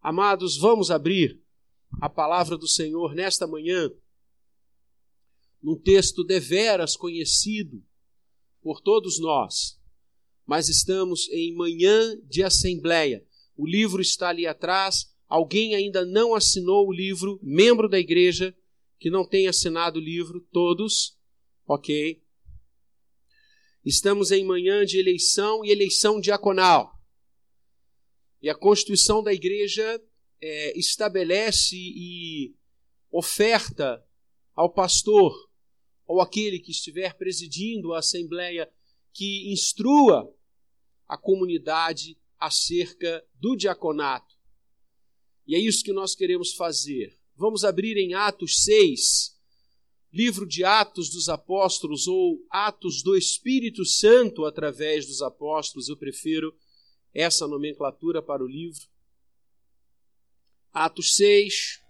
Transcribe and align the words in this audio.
Amados, 0.00 0.56
vamos 0.56 0.90
abrir 0.90 1.40
a 2.00 2.08
palavra 2.08 2.56
do 2.56 2.66
Senhor 2.66 3.14
nesta 3.14 3.46
manhã, 3.46 3.90
num 5.62 5.76
texto 5.78 6.24
deveras 6.24 6.96
conhecido 6.96 7.84
por 8.62 8.80
todos 8.80 9.20
nós, 9.20 9.78
mas 10.46 10.68
estamos 10.68 11.28
em 11.28 11.54
manhã 11.54 12.18
de 12.24 12.42
assembleia. 12.42 13.26
O 13.56 13.66
livro 13.66 14.00
está 14.00 14.30
ali 14.30 14.46
atrás. 14.46 15.14
Alguém 15.28 15.74
ainda 15.74 16.04
não 16.04 16.34
assinou 16.34 16.88
o 16.88 16.92
livro, 16.92 17.38
membro 17.42 17.88
da 17.88 17.98
igreja 17.98 18.56
que 18.98 19.10
não 19.10 19.24
tem 19.24 19.48
assinado 19.48 19.98
o 19.98 20.02
livro, 20.02 20.40
todos, 20.50 21.16
ok? 21.66 22.22
Estamos 23.84 24.30
em 24.30 24.44
manhã 24.44 24.84
de 24.84 24.98
eleição 24.98 25.64
e 25.64 25.70
eleição 25.70 26.20
diaconal. 26.20 26.99
E 28.42 28.48
a 28.48 28.54
Constituição 28.54 29.22
da 29.22 29.32
Igreja 29.32 30.02
é, 30.40 30.78
estabelece 30.78 31.76
e 31.76 32.54
oferta 33.10 34.04
ao 34.54 34.72
pastor 34.72 35.32
ou 36.06 36.20
aquele 36.20 36.58
que 36.58 36.70
estiver 36.70 37.14
presidindo 37.14 37.92
a 37.92 37.98
Assembleia 37.98 38.70
que 39.12 39.52
instrua 39.52 40.32
a 41.06 41.16
comunidade 41.16 42.16
acerca 42.38 43.24
do 43.34 43.54
diaconato. 43.54 44.34
E 45.46 45.54
é 45.54 45.58
isso 45.58 45.84
que 45.84 45.92
nós 45.92 46.14
queremos 46.14 46.54
fazer. 46.54 47.18
Vamos 47.36 47.64
abrir 47.64 47.96
em 47.96 48.14
Atos 48.14 48.62
6, 48.64 49.36
livro 50.12 50.46
de 50.46 50.64
Atos 50.64 51.10
dos 51.10 51.28
Apóstolos 51.28 52.06
ou 52.06 52.44
Atos 52.50 53.02
do 53.02 53.16
Espírito 53.16 53.84
Santo 53.84 54.44
através 54.44 55.06
dos 55.06 55.22
apóstolos. 55.22 55.88
Eu 55.88 55.96
prefiro 55.96 56.54
essa 57.14 57.46
nomenclatura 57.46 58.22
para 58.22 58.42
o 58.42 58.46
livro. 58.46 58.88
Atos 60.72 61.16
6, 61.16 61.80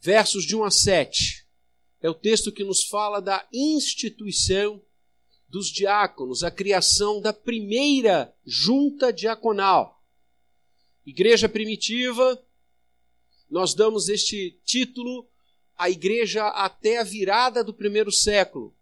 versos 0.00 0.44
de 0.44 0.56
1 0.56 0.64
a 0.64 0.70
7. 0.70 1.46
É 2.00 2.10
o 2.10 2.14
texto 2.14 2.52
que 2.52 2.64
nos 2.64 2.84
fala 2.84 3.20
da 3.20 3.46
instituição 3.52 4.82
dos 5.48 5.68
diáconos, 5.68 6.42
a 6.42 6.50
criação 6.50 7.20
da 7.20 7.32
primeira 7.32 8.34
junta 8.44 9.12
diaconal. 9.12 10.02
Igreja 11.06 11.48
primitiva, 11.48 12.42
nós 13.48 13.74
damos 13.74 14.08
este 14.08 14.58
título 14.64 15.28
à 15.76 15.88
igreja 15.88 16.48
até 16.48 16.98
a 16.98 17.04
virada 17.04 17.62
do 17.62 17.72
primeiro 17.72 18.10
século. 18.10 18.74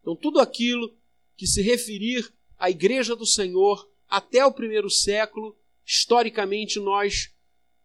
Então, 0.00 0.14
tudo 0.14 0.40
aquilo 0.40 0.96
que 1.40 1.46
se 1.46 1.62
referir 1.62 2.30
à 2.58 2.68
Igreja 2.68 3.16
do 3.16 3.24
Senhor 3.24 3.90
até 4.06 4.44
o 4.44 4.52
primeiro 4.52 4.90
século, 4.90 5.56
historicamente 5.86 6.78
nós 6.78 7.30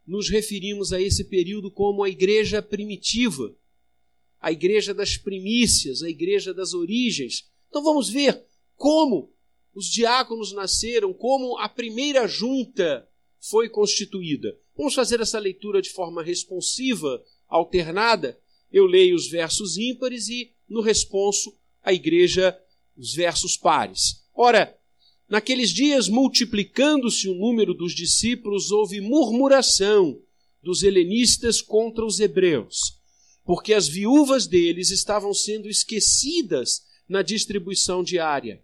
nos 0.06 0.28
referimos 0.28 0.92
a 0.92 1.00
esse 1.00 1.24
período 1.24 1.72
como 1.72 2.04
a 2.04 2.10
Igreja 2.10 2.62
primitiva, 2.62 3.56
a 4.42 4.52
Igreja 4.52 4.94
das 4.94 5.16
primícias, 5.16 6.04
a 6.04 6.10
Igreja 6.10 6.54
das 6.54 6.74
origens. 6.74 7.50
Então 7.70 7.82
vamos 7.82 8.10
ver 8.10 8.44
como 8.76 9.34
os 9.74 9.86
diáconos 9.86 10.52
nasceram, 10.52 11.14
como 11.14 11.58
a 11.58 11.70
primeira 11.70 12.28
junta 12.28 13.08
foi 13.40 13.70
constituída. 13.70 14.60
Vamos 14.76 14.94
fazer 14.94 15.22
essa 15.22 15.40
leitura 15.40 15.82
de 15.82 15.92
forma 15.92 16.22
responsiva, 16.22 17.24
alternada. 17.48 18.38
Eu 18.70 18.86
leio 18.86 19.16
os 19.16 19.30
versos 19.30 19.78
ímpares 19.78 20.28
e, 20.28 20.52
no 20.68 20.82
responso, 20.82 21.58
a 21.82 21.94
igreja 21.94 22.60
os 22.98 23.14
versos 23.14 23.58
pares. 23.58 24.24
Ora, 24.34 24.78
naqueles 25.28 25.70
dias, 25.72 26.08
multiplicando-se 26.08 27.28
o 27.28 27.36
número 27.36 27.74
dos 27.74 27.94
discípulos, 27.94 28.72
houve 28.72 29.02
murmuração 29.02 30.22
dos 30.62 30.84
helenistas 30.84 31.62
contra 31.62 32.06
os 32.06 32.20
hebreus, 32.20 33.00
porque 33.44 33.74
as 33.74 33.88
viúvas 33.88 34.48
deles 34.48 34.90
estavam 34.90 35.34
sendo 35.34 35.70
esquecidas 35.70 36.86
na 37.08 37.22
distribuição 37.22 38.04
diária. 38.04 38.64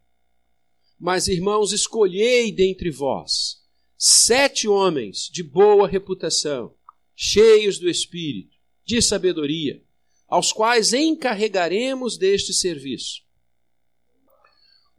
Mas, 1.00 1.28
irmãos, 1.28 1.72
escolhei 1.72 2.52
dentre 2.52 2.90
vós 2.90 3.62
sete 4.04 4.68
homens 4.68 5.30
de 5.32 5.44
boa 5.44 5.88
reputação, 5.88 6.74
cheios 7.16 7.78
do 7.78 7.88
espírito, 7.88 8.58
de 8.84 9.00
sabedoria, 9.00 9.84
aos 10.28 10.52
quais 10.52 10.92
encarregaremos 10.92 12.18
deste 12.18 12.52
serviço. 12.52 13.22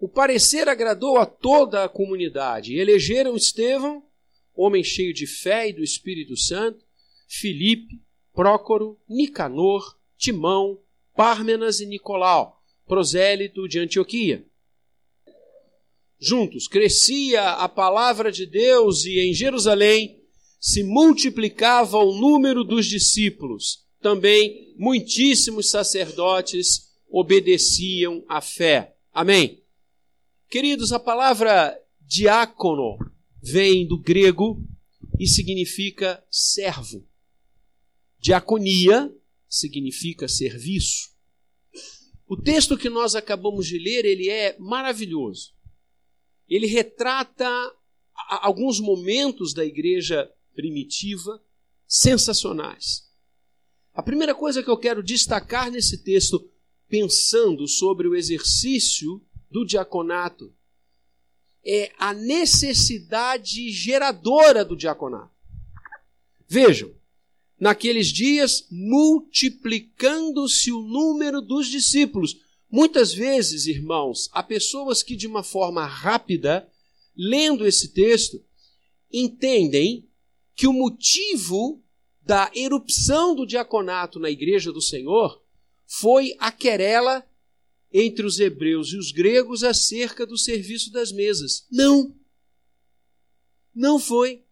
O 0.02 0.08
parecer 0.08 0.68
agradou 0.68 1.16
a 1.16 1.24
toda 1.24 1.84
a 1.84 1.88
comunidade. 1.88 2.76
Elegeram 2.76 3.36
Estevão, 3.36 4.02
homem 4.52 4.82
cheio 4.82 5.14
de 5.14 5.28
fé 5.28 5.68
e 5.68 5.72
do 5.72 5.80
Espírito 5.80 6.36
Santo, 6.36 6.84
Filipe, 7.28 8.02
Prócoro, 8.34 8.98
Nicanor, 9.08 9.96
Timão, 10.18 10.80
Pármenas 11.14 11.78
e 11.78 11.86
Nicolau, 11.86 12.60
prosélito 12.84 13.68
de 13.68 13.78
Antioquia. 13.78 14.44
Juntos 16.18 16.66
crescia 16.66 17.50
a 17.50 17.68
palavra 17.68 18.32
de 18.32 18.44
Deus 18.44 19.04
e 19.04 19.20
em 19.20 19.32
Jerusalém 19.32 20.20
se 20.58 20.82
multiplicava 20.82 21.98
o 21.98 22.12
número 22.12 22.64
dos 22.64 22.86
discípulos. 22.86 23.86
Também 24.00 24.74
muitíssimos 24.76 25.70
sacerdotes 25.70 26.92
obedeciam 27.08 28.24
à 28.28 28.40
fé. 28.40 28.96
Amém. 29.12 29.61
Queridos, 30.52 30.92
a 30.92 31.00
palavra 31.00 31.74
diácono 31.98 32.98
vem 33.42 33.88
do 33.88 33.98
grego 33.98 34.62
e 35.18 35.26
significa 35.26 36.22
servo. 36.30 37.08
Diaconia 38.20 39.10
significa 39.48 40.28
serviço. 40.28 41.16
O 42.28 42.36
texto 42.36 42.76
que 42.76 42.90
nós 42.90 43.14
acabamos 43.14 43.66
de 43.66 43.78
ler, 43.78 44.04
ele 44.04 44.28
é 44.28 44.54
maravilhoso. 44.58 45.54
Ele 46.46 46.66
retrata 46.66 47.48
alguns 48.28 48.78
momentos 48.78 49.54
da 49.54 49.64
igreja 49.64 50.30
primitiva 50.54 51.42
sensacionais. 51.88 53.10
A 53.94 54.02
primeira 54.02 54.34
coisa 54.34 54.62
que 54.62 54.68
eu 54.68 54.76
quero 54.76 55.02
destacar 55.02 55.70
nesse 55.70 56.04
texto, 56.04 56.46
pensando 56.90 57.66
sobre 57.66 58.06
o 58.06 58.14
exercício 58.14 59.26
do 59.52 59.64
diaconato 59.64 60.52
é 61.64 61.92
a 61.98 62.12
necessidade 62.12 63.70
geradora 63.70 64.64
do 64.64 64.74
diaconato. 64.74 65.30
Vejam, 66.48 66.90
naqueles 67.60 68.08
dias, 68.08 68.66
multiplicando-se 68.70 70.72
o 70.72 70.82
número 70.82 71.40
dos 71.40 71.68
discípulos. 71.68 72.40
Muitas 72.68 73.14
vezes, 73.14 73.66
irmãos, 73.66 74.28
há 74.32 74.42
pessoas 74.42 75.02
que, 75.02 75.14
de 75.14 75.28
uma 75.28 75.44
forma 75.44 75.86
rápida, 75.86 76.68
lendo 77.16 77.64
esse 77.64 77.92
texto, 77.92 78.42
entendem 79.12 80.08
que 80.56 80.66
o 80.66 80.72
motivo 80.72 81.80
da 82.22 82.50
erupção 82.54 83.34
do 83.34 83.46
diaconato 83.46 84.18
na 84.18 84.30
igreja 84.30 84.72
do 84.72 84.80
Senhor 84.80 85.40
foi 85.86 86.34
a 86.38 86.50
querela 86.50 87.24
entre 87.92 88.24
os 88.24 88.40
hebreus 88.40 88.88
e 88.88 88.96
os 88.96 89.12
gregos 89.12 89.62
acerca 89.62 90.26
do 90.26 90.38
serviço 90.38 90.90
das 90.90 91.12
mesas. 91.12 91.66
Não. 91.70 92.14
Não 93.74 93.98
foi. 93.98 94.44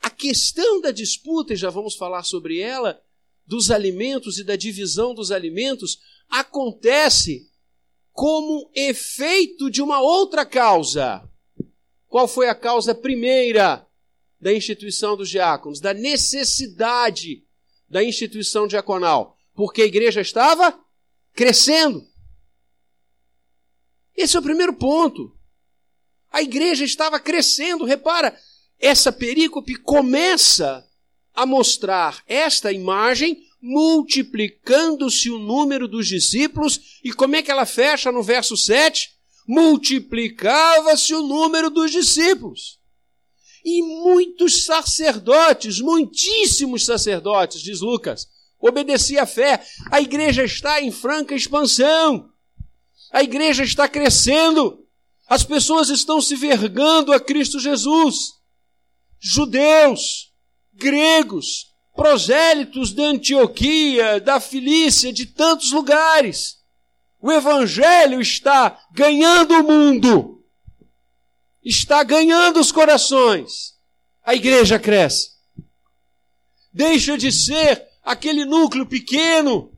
A 0.00 0.10
questão 0.10 0.80
da 0.80 0.90
disputa, 0.90 1.52
e 1.52 1.56
já 1.56 1.70
vamos 1.70 1.94
falar 1.94 2.22
sobre 2.22 2.58
ela, 2.58 3.00
dos 3.46 3.70
alimentos 3.70 4.38
e 4.38 4.44
da 4.44 4.56
divisão 4.56 5.14
dos 5.14 5.30
alimentos, 5.30 6.00
acontece 6.28 7.50
como 8.12 8.70
efeito 8.74 9.70
de 9.70 9.82
uma 9.82 10.00
outra 10.00 10.44
causa. 10.44 11.28
Qual 12.08 12.26
foi 12.26 12.48
a 12.48 12.54
causa 12.54 12.94
primeira 12.94 13.86
da 14.40 14.52
instituição 14.52 15.16
dos 15.16 15.28
diáconos? 15.28 15.80
Da 15.80 15.92
necessidade 15.92 17.44
da 17.88 18.02
instituição 18.02 18.66
diaconal. 18.66 19.36
Porque 19.54 19.82
a 19.82 19.86
igreja 19.86 20.20
estava 20.20 20.78
crescendo. 21.36 22.04
Esse 24.16 24.36
é 24.36 24.40
o 24.40 24.42
primeiro 24.42 24.72
ponto. 24.72 25.36
A 26.32 26.42
igreja 26.42 26.84
estava 26.84 27.20
crescendo. 27.20 27.84
Repara, 27.84 28.36
essa 28.78 29.12
perícope 29.12 29.76
começa 29.76 30.84
a 31.34 31.44
mostrar 31.44 32.24
esta 32.26 32.72
imagem 32.72 33.44
multiplicando-se 33.60 35.30
o 35.30 35.38
número 35.38 35.86
dos 35.86 36.08
discípulos. 36.08 37.00
E 37.04 37.12
como 37.12 37.36
é 37.36 37.42
que 37.42 37.50
ela 37.50 37.66
fecha 37.66 38.10
no 38.10 38.22
verso 38.22 38.56
7? 38.56 39.10
Multiplicava-se 39.46 41.14
o 41.14 41.22
número 41.22 41.68
dos 41.68 41.90
discípulos. 41.90 42.80
E 43.62 43.82
muitos 43.82 44.64
sacerdotes, 44.64 45.80
muitíssimos 45.80 46.84
sacerdotes, 46.84 47.60
diz 47.60 47.80
Lucas, 47.80 48.28
obedecia 48.68 49.22
à 49.22 49.26
fé. 49.26 49.64
A 49.90 50.00
igreja 50.00 50.44
está 50.44 50.80
em 50.80 50.90
franca 50.90 51.34
expansão. 51.34 52.30
A 53.12 53.22
igreja 53.22 53.64
está 53.64 53.88
crescendo. 53.88 54.84
As 55.28 55.42
pessoas 55.42 55.88
estão 55.88 56.20
se 56.20 56.36
vergando 56.36 57.12
a 57.12 57.20
Cristo 57.20 57.58
Jesus. 57.58 58.34
Judeus, 59.18 60.32
gregos, 60.72 61.66
prosélitos 61.94 62.92
da 62.92 63.04
Antioquia, 63.04 64.20
da 64.20 64.38
Filícia, 64.38 65.12
de 65.12 65.26
tantos 65.26 65.72
lugares. 65.72 66.58
O 67.20 67.32
Evangelho 67.32 68.20
está 68.20 68.78
ganhando 68.92 69.54
o 69.54 69.64
mundo, 69.64 70.44
está 71.64 72.04
ganhando 72.04 72.60
os 72.60 72.70
corações. 72.70 73.74
A 74.22 74.34
igreja 74.34 74.78
cresce. 74.78 75.30
Deixa 76.72 77.16
de 77.16 77.32
ser 77.32 77.82
aquele 78.06 78.44
núcleo 78.44 78.86
pequeno, 78.86 79.72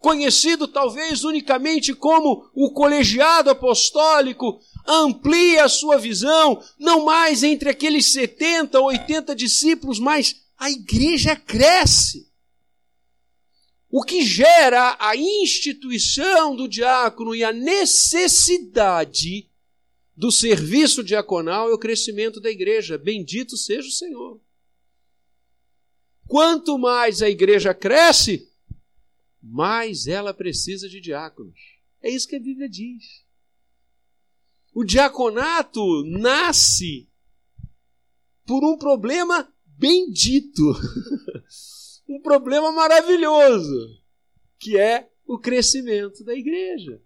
conhecido 0.00 0.66
talvez 0.66 1.22
unicamente 1.22 1.94
como 1.94 2.50
o 2.52 2.72
colegiado 2.72 3.48
apostólico, 3.48 4.60
amplia 4.84 5.64
a 5.64 5.68
sua 5.68 5.96
visão, 5.96 6.60
não 6.76 7.04
mais 7.04 7.44
entre 7.44 7.70
aqueles 7.70 8.12
70 8.12 8.80
ou 8.80 8.86
80 8.86 9.36
discípulos, 9.36 10.00
mas 10.00 10.42
a 10.58 10.68
igreja 10.68 11.36
cresce. 11.36 12.28
O 13.88 14.02
que 14.02 14.24
gera 14.24 14.96
a 14.98 15.14
instituição 15.14 16.56
do 16.56 16.66
diácono 16.66 17.32
e 17.34 17.44
a 17.44 17.52
necessidade 17.52 19.48
do 20.16 20.32
serviço 20.32 21.04
diaconal 21.04 21.70
é 21.70 21.74
o 21.74 21.78
crescimento 21.78 22.40
da 22.40 22.50
igreja. 22.50 22.98
Bendito 22.98 23.56
seja 23.56 23.88
o 23.88 23.92
Senhor. 23.92 24.40
Quanto 26.30 26.78
mais 26.78 27.22
a 27.22 27.28
igreja 27.28 27.74
cresce, 27.74 28.48
mais 29.42 30.06
ela 30.06 30.32
precisa 30.32 30.88
de 30.88 31.00
diáconos. 31.00 31.58
É 32.00 32.08
isso 32.08 32.28
que 32.28 32.36
a 32.36 32.40
Bíblia 32.40 32.68
diz. 32.68 33.24
O 34.72 34.84
diaconato 34.84 36.04
nasce 36.04 37.10
por 38.46 38.64
um 38.64 38.78
problema 38.78 39.52
bendito, 39.66 40.62
um 42.08 42.22
problema 42.22 42.70
maravilhoso, 42.70 44.00
que 44.56 44.78
é 44.78 45.10
o 45.26 45.36
crescimento 45.36 46.22
da 46.22 46.32
igreja. 46.32 47.02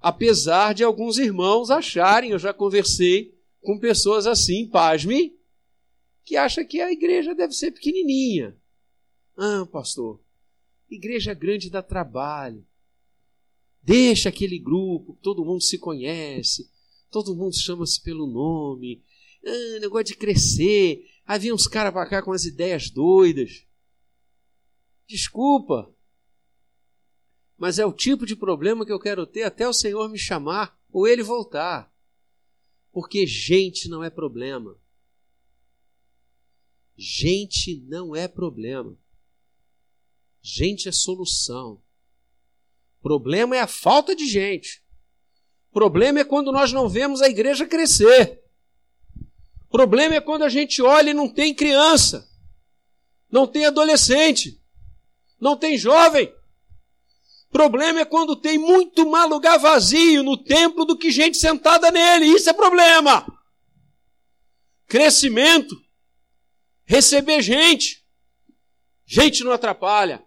Apesar 0.00 0.72
de 0.72 0.82
alguns 0.82 1.18
irmãos 1.18 1.70
acharem, 1.70 2.30
eu 2.30 2.38
já 2.38 2.54
conversei 2.54 3.38
com 3.60 3.78
pessoas 3.78 4.26
assim, 4.26 4.66
pasme, 4.66 5.35
que 6.26 6.36
acham 6.36 6.66
que 6.66 6.80
a 6.80 6.90
igreja 6.90 7.36
deve 7.36 7.52
ser 7.52 7.70
pequenininha. 7.70 8.60
Ah, 9.36 9.64
pastor, 9.70 10.20
igreja 10.90 11.32
grande 11.32 11.70
dá 11.70 11.80
trabalho. 11.80 12.66
Deixa 13.80 14.28
aquele 14.28 14.58
grupo, 14.58 15.16
todo 15.22 15.44
mundo 15.44 15.62
se 15.62 15.78
conhece, 15.78 16.68
todo 17.12 17.36
mundo 17.36 17.56
chama-se 17.56 18.02
pelo 18.02 18.26
nome. 18.26 19.04
Ah, 19.46 19.78
negócio 19.80 20.06
de 20.06 20.16
crescer. 20.16 21.06
Havia 21.24 21.54
uns 21.54 21.68
caras 21.68 21.92
para 21.92 22.10
cá 22.10 22.20
com 22.20 22.32
as 22.32 22.44
ideias 22.44 22.90
doidas. 22.90 23.64
Desculpa. 25.06 25.94
Mas 27.56 27.78
é 27.78 27.86
o 27.86 27.92
tipo 27.92 28.26
de 28.26 28.34
problema 28.34 28.84
que 28.84 28.92
eu 28.92 28.98
quero 28.98 29.24
ter 29.26 29.44
até 29.44 29.68
o 29.68 29.72
Senhor 29.72 30.08
me 30.08 30.18
chamar 30.18 30.76
ou 30.90 31.06
ele 31.06 31.22
voltar. 31.22 31.94
Porque 32.90 33.24
gente 33.26 33.88
não 33.88 34.02
é 34.02 34.10
problema. 34.10 34.76
Gente 36.96 37.84
não 37.88 38.16
é 38.16 38.26
problema. 38.26 38.96
Gente 40.40 40.88
é 40.88 40.92
solução. 40.92 41.82
Problema 43.02 43.56
é 43.56 43.60
a 43.60 43.66
falta 43.66 44.16
de 44.16 44.26
gente. 44.26 44.82
Problema 45.72 46.20
é 46.20 46.24
quando 46.24 46.50
nós 46.50 46.72
não 46.72 46.88
vemos 46.88 47.20
a 47.20 47.28
igreja 47.28 47.66
crescer. 47.66 48.42
Problema 49.68 50.14
é 50.14 50.20
quando 50.20 50.42
a 50.42 50.48
gente 50.48 50.80
olha 50.80 51.10
e 51.10 51.14
não 51.14 51.28
tem 51.28 51.54
criança, 51.54 52.26
não 53.30 53.46
tem 53.46 53.66
adolescente, 53.66 54.58
não 55.38 55.56
tem 55.56 55.76
jovem. 55.76 56.32
Problema 57.50 58.00
é 58.00 58.04
quando 58.04 58.36
tem 58.36 58.58
muito 58.58 59.08
mais 59.08 59.28
lugar 59.28 59.58
vazio 59.58 60.22
no 60.22 60.36
templo 60.36 60.84
do 60.84 60.96
que 60.96 61.10
gente 61.10 61.36
sentada 61.36 61.90
nele. 61.90 62.26
Isso 62.26 62.48
é 62.48 62.52
problema. 62.52 63.26
Crescimento, 64.86 65.76
receber 66.86 67.42
gente. 67.42 68.06
Gente 69.04 69.44
não 69.44 69.52
atrapalha, 69.52 70.24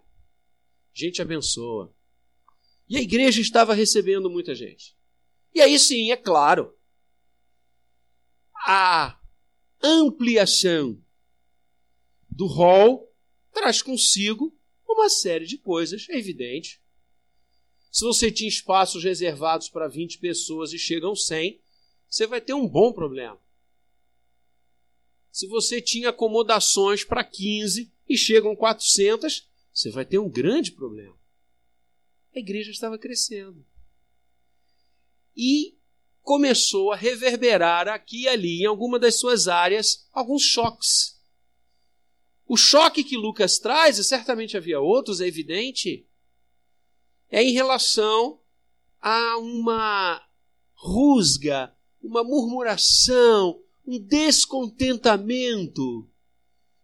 gente 0.92 1.20
abençoa. 1.20 1.94
E 2.88 2.96
a 2.96 3.00
igreja 3.00 3.40
estava 3.40 3.74
recebendo 3.74 4.30
muita 4.30 4.54
gente. 4.54 4.96
E 5.54 5.60
aí 5.60 5.78
sim, 5.78 6.10
é 6.10 6.16
claro, 6.16 6.74
a 8.66 9.20
ampliação 9.82 11.02
do 12.28 12.46
rol 12.46 13.12
traz 13.52 13.82
consigo 13.82 14.56
uma 14.88 15.08
série 15.08 15.46
de 15.46 15.58
coisas, 15.58 16.06
é 16.08 16.16
evidente. 16.16 16.80
Se 17.90 18.04
você 18.04 18.30
tinha 18.30 18.48
espaços 18.48 19.02
reservados 19.02 19.68
para 19.68 19.88
20 19.88 20.18
pessoas 20.18 20.72
e 20.72 20.78
chegam 20.78 21.14
100, 21.14 21.60
você 22.08 22.26
vai 22.26 22.40
ter 22.40 22.54
um 22.54 22.68
bom 22.68 22.92
problema. 22.92 23.38
Se 25.30 25.46
você 25.46 25.80
tinha 25.80 26.10
acomodações 26.10 27.04
para 27.04 27.22
15 27.22 27.92
e 28.08 28.16
chegam 28.16 28.56
400, 28.56 29.48
você 29.72 29.90
vai 29.90 30.04
ter 30.04 30.18
um 30.18 30.28
grande 30.28 30.72
problema. 30.72 31.16
A 32.34 32.38
igreja 32.38 32.70
estava 32.70 32.98
crescendo. 32.98 33.64
E 35.36 35.78
começou 36.22 36.92
a 36.92 36.96
reverberar 36.96 37.88
aqui 37.88 38.22
e 38.22 38.28
ali, 38.28 38.62
em 38.62 38.66
alguma 38.66 38.98
das 38.98 39.18
suas 39.18 39.48
áreas, 39.48 40.08
alguns 40.12 40.42
choques. 40.42 41.20
O 42.46 42.56
choque 42.56 43.04
que 43.04 43.16
Lucas 43.16 43.58
traz, 43.58 43.98
e 43.98 44.04
certamente 44.04 44.56
havia 44.56 44.80
outros, 44.80 45.20
é 45.20 45.26
evidente, 45.26 46.06
é 47.30 47.42
em 47.42 47.52
relação 47.52 48.40
a 49.00 49.38
uma 49.38 50.20
rusga, 50.74 51.72
uma 52.02 52.24
murmuração, 52.24 53.62
um 53.90 53.98
descontentamento 53.98 56.08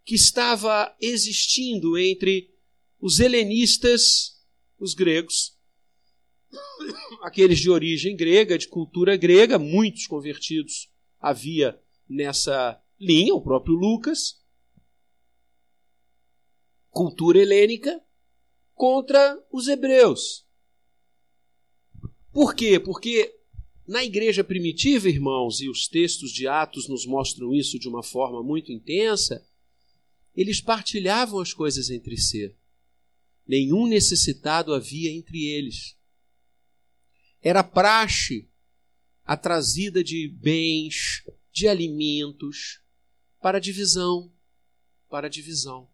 que 0.05 0.17
estava 0.17 0.93
existindo 1.01 1.97
entre 1.97 2.53
os 2.99 3.21
helenistas, 3.21 4.43
os 4.77 4.93
gregos, 4.93 5.57
aqueles 7.23 7.61
de 7.61 7.71
origem 7.71 8.17
grega, 8.17 8.59
de 8.59 8.67
cultura 8.67 9.17
grega, 9.17 9.57
muitos 9.57 10.09
convertidos 10.09 10.91
havia 11.21 11.81
nessa 12.09 12.83
linha, 12.99 13.35
o 13.35 13.41
próprio 13.41 13.77
Lucas, 13.77 14.45
cultura 16.91 17.39
helênica, 17.39 18.03
contra 18.75 19.41
os 19.53 19.69
hebreus. 19.69 20.45
Por 22.33 22.53
quê? 22.53 22.81
Porque 22.81 23.33
na 23.87 24.05
igreja 24.05 24.43
primitiva, 24.43 25.09
irmãos, 25.09 25.61
e 25.61 25.69
os 25.69 25.87
textos 25.87 26.33
de 26.33 26.47
Atos 26.47 26.89
nos 26.89 27.07
mostram 27.07 27.55
isso 27.55 27.79
de 27.79 27.89
uma 27.89 28.03
forma 28.03 28.43
muito 28.43 28.73
intensa, 28.73 29.47
eles 30.35 30.61
partilhavam 30.61 31.41
as 31.41 31.53
coisas 31.53 31.91
entre 31.91 32.17
si. 32.17 32.55
Nenhum 33.47 33.87
necessitado 33.87 34.75
havia 34.75 35.11
entre 35.11 35.45
eles 35.45 35.97
era 37.49 37.63
praxe 37.63 38.49
a 39.25 39.37
trazida 39.37 40.03
de 40.03 40.27
bens, 40.27 41.23
de 41.53 41.69
alimentos 41.69 42.81
para 43.41 43.61
divisão, 43.61 44.33
para 45.09 45.29
divisão. 45.29 45.89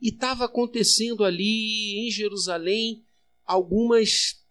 E 0.00 0.08
estava 0.08 0.46
acontecendo 0.46 1.22
ali 1.22 1.98
em 1.98 2.10
Jerusalém 2.10 3.04
algumas 3.44 4.42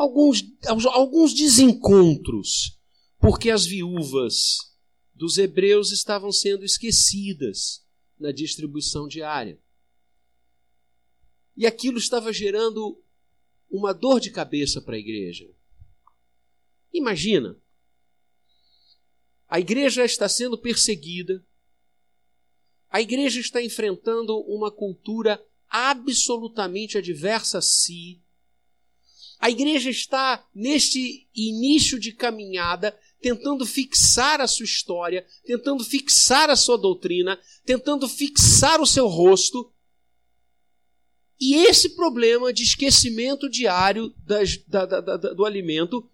alguns 0.00 0.42
alguns 0.66 1.34
desencontros, 1.34 2.78
porque 3.18 3.50
as 3.50 3.66
viúvas 3.66 4.56
dos 5.14 5.36
hebreus 5.36 5.92
estavam 5.92 6.32
sendo 6.32 6.64
esquecidas 6.64 7.84
na 8.18 8.32
distribuição 8.32 9.06
diária. 9.06 9.60
E 11.54 11.66
aquilo 11.66 11.98
estava 11.98 12.32
gerando 12.32 13.02
uma 13.70 13.92
dor 13.92 14.20
de 14.20 14.30
cabeça 14.30 14.80
para 14.80 14.96
a 14.96 14.98
igreja. 14.98 15.46
Imagina, 16.92 17.60
a 19.46 19.60
igreja 19.60 20.04
está 20.04 20.28
sendo 20.28 20.56
perseguida, 20.56 21.44
a 22.88 23.00
igreja 23.02 23.38
está 23.38 23.62
enfrentando 23.62 24.38
uma 24.40 24.70
cultura 24.70 25.44
absolutamente 25.68 26.96
adversa 26.96 27.58
a 27.58 27.62
si. 27.62 28.22
A 29.40 29.48
igreja 29.48 29.88
está 29.88 30.46
neste 30.54 31.26
início 31.34 31.98
de 31.98 32.12
caminhada, 32.12 32.96
tentando 33.22 33.64
fixar 33.64 34.40
a 34.40 34.46
sua 34.46 34.64
história, 34.64 35.26
tentando 35.44 35.82
fixar 35.82 36.50
a 36.50 36.56
sua 36.56 36.76
doutrina, 36.76 37.40
tentando 37.64 38.06
fixar 38.06 38.80
o 38.80 38.86
seu 38.86 39.06
rosto, 39.06 39.72
e 41.40 41.54
esse 41.54 41.96
problema 41.96 42.52
de 42.52 42.62
esquecimento 42.62 43.48
diário 43.48 44.14
das, 44.18 44.58
da, 44.66 44.84
da, 44.84 45.00
da, 45.00 45.16
do 45.16 45.46
alimento 45.46 46.06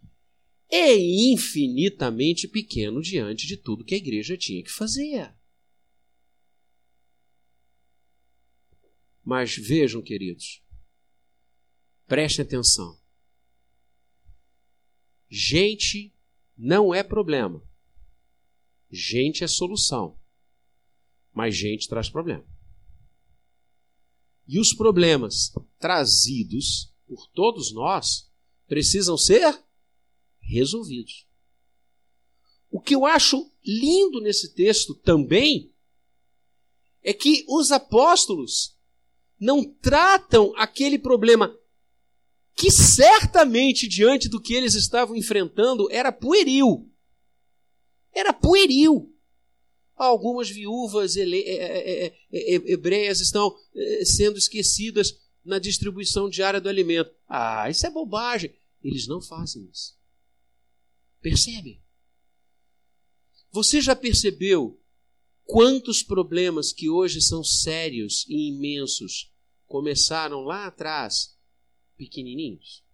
é 0.70 0.94
infinitamente 0.96 2.46
pequeno 2.46 3.02
diante 3.02 3.44
de 3.44 3.56
tudo 3.56 3.84
que 3.84 3.94
a 3.96 3.98
igreja 3.98 4.36
tinha 4.36 4.62
que 4.62 4.70
fazer. 4.70 5.34
Mas 9.24 9.56
vejam, 9.56 10.00
queridos, 10.00 10.62
prestem 12.06 12.44
atenção. 12.44 12.96
Gente 15.28 16.14
não 16.56 16.94
é 16.94 17.02
problema. 17.02 17.62
Gente 18.90 19.44
é 19.44 19.48
solução. 19.48 20.18
Mas 21.32 21.54
gente 21.54 21.88
traz 21.88 22.08
problema. 22.08 22.44
E 24.46 24.58
os 24.60 24.72
problemas 24.72 25.52
trazidos 25.78 26.92
por 27.06 27.28
todos 27.28 27.72
nós 27.72 28.30
precisam 28.66 29.18
ser 29.18 29.62
resolvidos. 30.40 31.26
O 32.70 32.80
que 32.80 32.94
eu 32.94 33.04
acho 33.04 33.50
lindo 33.64 34.20
nesse 34.20 34.54
texto 34.54 34.94
também 34.94 35.72
é 37.02 37.12
que 37.12 37.44
os 37.48 37.70
apóstolos 37.70 38.76
não 39.38 39.64
tratam 39.64 40.52
aquele 40.56 40.98
problema 40.98 41.56
que 42.56 42.70
certamente, 42.70 43.86
diante 43.86 44.28
do 44.28 44.40
que 44.40 44.54
eles 44.54 44.74
estavam 44.74 45.14
enfrentando, 45.14 45.90
era 45.90 46.10
pueril. 46.10 46.90
Era 48.14 48.32
pueril. 48.32 49.14
Algumas 49.94 50.48
viúvas 50.48 51.16
é, 51.16 51.22
é, 51.22 52.06
é, 52.06 52.14
hebreias 52.32 53.20
estão 53.20 53.54
sendo 54.04 54.38
esquecidas 54.38 55.18
na 55.44 55.58
distribuição 55.58 56.28
diária 56.28 56.60
do 56.60 56.68
alimento. 56.68 57.10
Ah, 57.28 57.68
isso 57.68 57.86
é 57.86 57.90
bobagem. 57.90 58.54
Eles 58.82 59.06
não 59.06 59.20
fazem 59.20 59.68
isso. 59.70 59.94
Percebe? 61.20 61.82
Você 63.52 63.80
já 63.80 63.94
percebeu 63.94 64.80
quantos 65.44 66.02
problemas 66.02 66.72
que 66.72 66.88
hoje 66.88 67.20
são 67.20 67.44
sérios 67.44 68.26
e 68.28 68.48
imensos 68.48 69.32
começaram 69.66 70.42
lá 70.42 70.66
atrás 70.66 71.35
pequenininhos? 71.96 72.84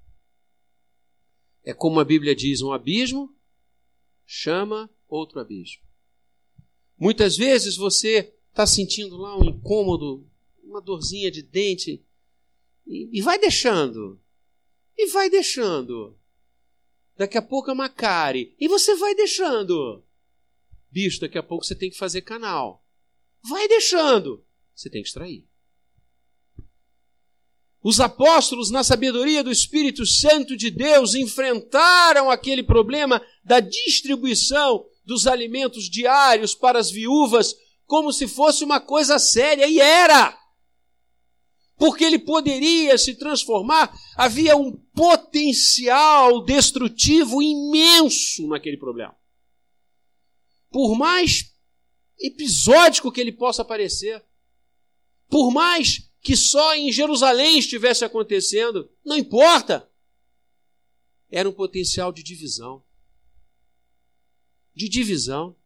É 1.64 1.72
como 1.72 2.00
a 2.00 2.04
Bíblia 2.04 2.34
diz: 2.34 2.60
um 2.62 2.72
abismo 2.72 3.34
chama 4.26 4.90
outro 5.08 5.40
abismo. 5.40 5.82
Muitas 6.98 7.36
vezes 7.36 7.76
você 7.76 8.34
está 8.50 8.66
sentindo 8.66 9.16
lá 9.16 9.36
um 9.36 9.44
incômodo, 9.44 10.28
uma 10.62 10.80
dorzinha 10.80 11.30
de 11.30 11.42
dente, 11.42 12.04
e, 12.86 13.18
e 13.18 13.20
vai 13.20 13.38
deixando, 13.38 14.20
e 14.96 15.06
vai 15.08 15.28
deixando. 15.28 16.18
Daqui 17.16 17.36
a 17.36 17.42
pouco 17.42 17.70
é 17.70 17.72
uma 17.72 17.88
cárie. 17.88 18.54
E 18.58 18.68
você 18.68 18.96
vai 18.96 19.14
deixando. 19.14 20.02
Bicho, 20.90 21.20
daqui 21.20 21.38
a 21.38 21.42
pouco 21.42 21.64
você 21.64 21.74
tem 21.74 21.90
que 21.90 21.96
fazer 21.96 22.22
canal. 22.22 22.84
Vai 23.42 23.68
deixando. 23.68 24.44
Você 24.74 24.88
tem 24.88 25.02
que 25.02 25.08
extrair. 25.08 25.46
Os 27.82 27.98
apóstolos, 27.98 28.70
na 28.70 28.84
sabedoria 28.84 29.42
do 29.42 29.50
Espírito 29.50 30.06
Santo 30.06 30.56
de 30.56 30.70
Deus, 30.70 31.14
enfrentaram 31.14 32.30
aquele 32.30 32.62
problema 32.62 33.20
da 33.44 33.58
distribuição 33.60 34.84
dos 35.04 35.26
alimentos 35.26 35.90
diários 35.90 36.54
para 36.54 36.78
as 36.78 36.90
viúvas 36.90 37.54
como 37.84 38.12
se 38.12 38.28
fosse 38.28 38.62
uma 38.62 38.80
coisa 38.80 39.18
séria, 39.18 39.66
e 39.66 39.80
era! 39.80 40.38
porque 41.82 42.04
ele 42.04 42.20
poderia 42.20 42.96
se 42.96 43.16
transformar, 43.16 43.92
havia 44.16 44.56
um 44.56 44.70
potencial 44.94 46.44
destrutivo 46.44 47.42
imenso 47.42 48.46
naquele 48.46 48.76
problema. 48.76 49.16
Por 50.70 50.96
mais 50.96 51.52
episódico 52.20 53.10
que 53.10 53.20
ele 53.20 53.32
possa 53.32 53.64
parecer, 53.64 54.24
por 55.28 55.50
mais 55.50 56.08
que 56.22 56.36
só 56.36 56.74
em 56.76 56.92
Jerusalém 56.92 57.58
estivesse 57.58 58.04
acontecendo, 58.04 58.88
não 59.04 59.16
importa. 59.16 59.90
Era 61.28 61.48
um 61.48 61.52
potencial 61.52 62.12
de 62.12 62.22
divisão. 62.22 62.82
De 64.72 64.88
divisão. 64.88 65.56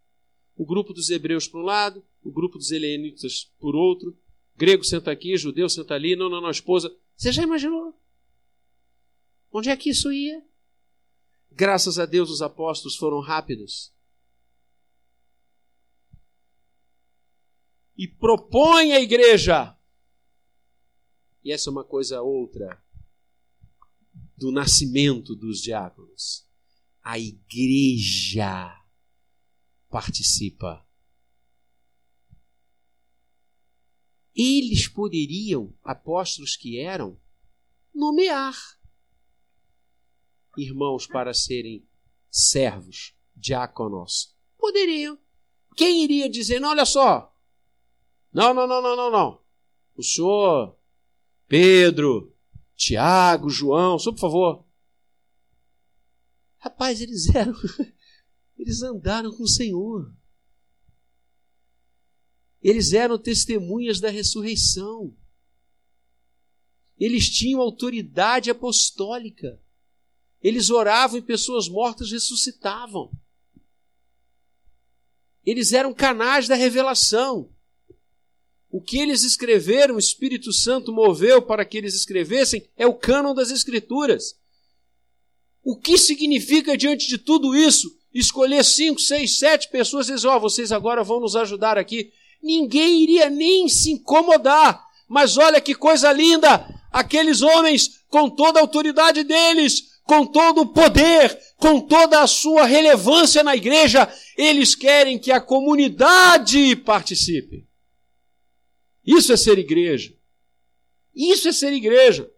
O 0.57 0.65
grupo 0.65 0.95
dos 0.95 1.11
hebreus 1.11 1.47
por 1.47 1.61
um 1.61 1.65
lado, 1.65 2.03
o 2.23 2.33
grupo 2.33 2.57
dos 2.57 2.71
helenitas 2.71 3.53
por 3.59 3.77
outro, 3.77 4.19
grego 4.57 4.83
senta 4.83 5.11
aqui, 5.11 5.37
judeu 5.37 5.69
senta 5.69 5.93
ali, 5.95 6.17
não, 6.17 6.31
não, 6.31 6.41
não, 6.41 6.51
esposa. 6.51 6.91
Você 7.15 7.31
já 7.31 7.43
imaginou? 7.43 7.95
Onde 9.53 9.69
é 9.69 9.77
que 9.77 9.91
isso 9.91 10.11
ia? 10.11 10.43
Graças 11.51 11.99
a 11.99 12.07
Deus 12.07 12.31
os 12.31 12.41
apóstolos 12.41 12.97
foram 12.97 13.21
rápidos. 13.21 13.93
E 17.95 18.09
propõe 18.09 18.93
a 18.93 19.01
igreja. 19.01 19.76
E 21.47 21.53
essa 21.53 21.71
é 21.71 21.73
uma 21.73 21.85
coisa 21.85 22.21
outra 22.23 22.83
do 24.37 24.51
nascimento 24.51 25.37
dos 25.37 25.63
diáconos. 25.63 26.45
A 27.01 27.21
igreja 27.21 28.77
participa 29.89 30.85
eles 34.35 34.89
poderiam, 34.89 35.73
apóstolos 35.85 36.57
que 36.57 36.81
eram, 36.81 37.17
nomear 37.95 38.57
irmãos 40.59 41.07
para 41.07 41.33
serem 41.33 41.89
servos, 42.29 43.15
diáconos. 43.37 44.37
Poderiam. 44.59 45.17
Quem 45.77 46.03
iria 46.03 46.29
dizer, 46.29 46.59
não, 46.59 46.71
olha 46.71 46.85
só, 46.85 47.33
não, 48.33 48.53
não, 48.53 48.67
não, 48.67 48.83
não, 48.83 48.97
não, 48.97 49.11
não. 49.13 49.45
O 49.95 50.03
senhor, 50.03 50.76
Pedro, 51.49 52.35
Tiago, 52.75 53.49
João, 53.49 53.99
só 53.99 54.13
por 54.13 54.21
favor. 54.21 54.65
Rapaz, 56.59 57.01
eles 57.01 57.33
eram, 57.35 57.55
eles 58.59 58.83
andaram 58.83 59.35
com 59.35 59.45
o 59.45 59.49
Senhor. 59.49 60.13
Eles 62.63 62.93
eram 62.93 63.19
testemunhas 63.19 64.01
da 64.01 64.11
ressurreição. 64.11 65.17
Eles 66.99 67.29
tinham 67.29 67.61
autoridade 67.61 68.51
apostólica. 68.51 69.61
Eles 70.43 70.71
oravam 70.71 71.19
e 71.19 71.23
pessoas 71.23 71.69
mortas 71.69 72.11
ressuscitavam. 72.11 73.13
Eles 75.45 75.73
eram 75.73 75.95
canais 75.95 76.49
da 76.49 76.57
revelação. 76.57 77.55
O 78.77 78.81
que 78.83 78.99
eles 78.99 79.23
escreveram, 79.23 79.95
o 79.95 79.99
Espírito 79.99 80.53
Santo 80.53 80.93
moveu 80.93 81.41
para 81.41 81.65
que 81.65 81.79
eles 81.79 81.95
escrevessem, 81.95 82.69
é 82.77 82.87
o 82.87 82.93
cânon 82.93 83.35
das 83.35 83.51
Escrituras. 83.51 84.35
O 85.65 85.79
que 85.79 85.97
significa, 85.97 86.77
diante 86.77 87.09
de 87.09 87.17
tudo 87.17 87.57
isso, 87.57 87.91
escolher 88.13 88.63
cinco, 88.63 89.01
seis, 89.01 89.39
sete 89.39 89.71
pessoas 89.71 90.09
e 90.09 90.15
dizer: 90.15 90.29
Ó, 90.29 90.37
oh, 90.37 90.41
vocês 90.41 90.73
agora 90.73 91.03
vão 91.03 91.21
nos 91.21 91.35
ajudar 91.35 91.79
aqui 91.79 92.13
ninguém 92.43 93.03
iria 93.03 93.29
nem 93.29 93.69
se 93.69 93.93
incomodar. 93.93 94.85
Mas 95.09 95.37
olha 95.37 95.61
que 95.61 95.75
coisa 95.75 96.13
linda! 96.13 96.67
Aqueles 96.93 97.43
homens, 97.43 98.03
com 98.09 98.31
toda 98.31 98.59
a 98.59 98.63
autoridade 98.63 99.23
deles, 99.23 100.01
com 100.05 100.25
todo 100.25 100.63
o 100.63 100.67
poder, 100.67 101.39
com 101.59 101.81
toda 101.81 102.21
a 102.21 102.27
sua 102.27 102.65
relevância 102.65 103.43
na 103.43 103.57
igreja, 103.57 104.09
eles 104.37 104.75
querem 104.75 105.19
que 105.19 105.33
a 105.33 105.41
comunidade 105.41 106.77
participe. 106.77 107.66
Isso 109.07 109.33
é 109.33 109.37
ser 109.37 109.59
igreja. 109.59 110.15
Isso 111.15 111.49
é 111.49 111.53
ser 111.53 111.73
igreja. 111.73 112.31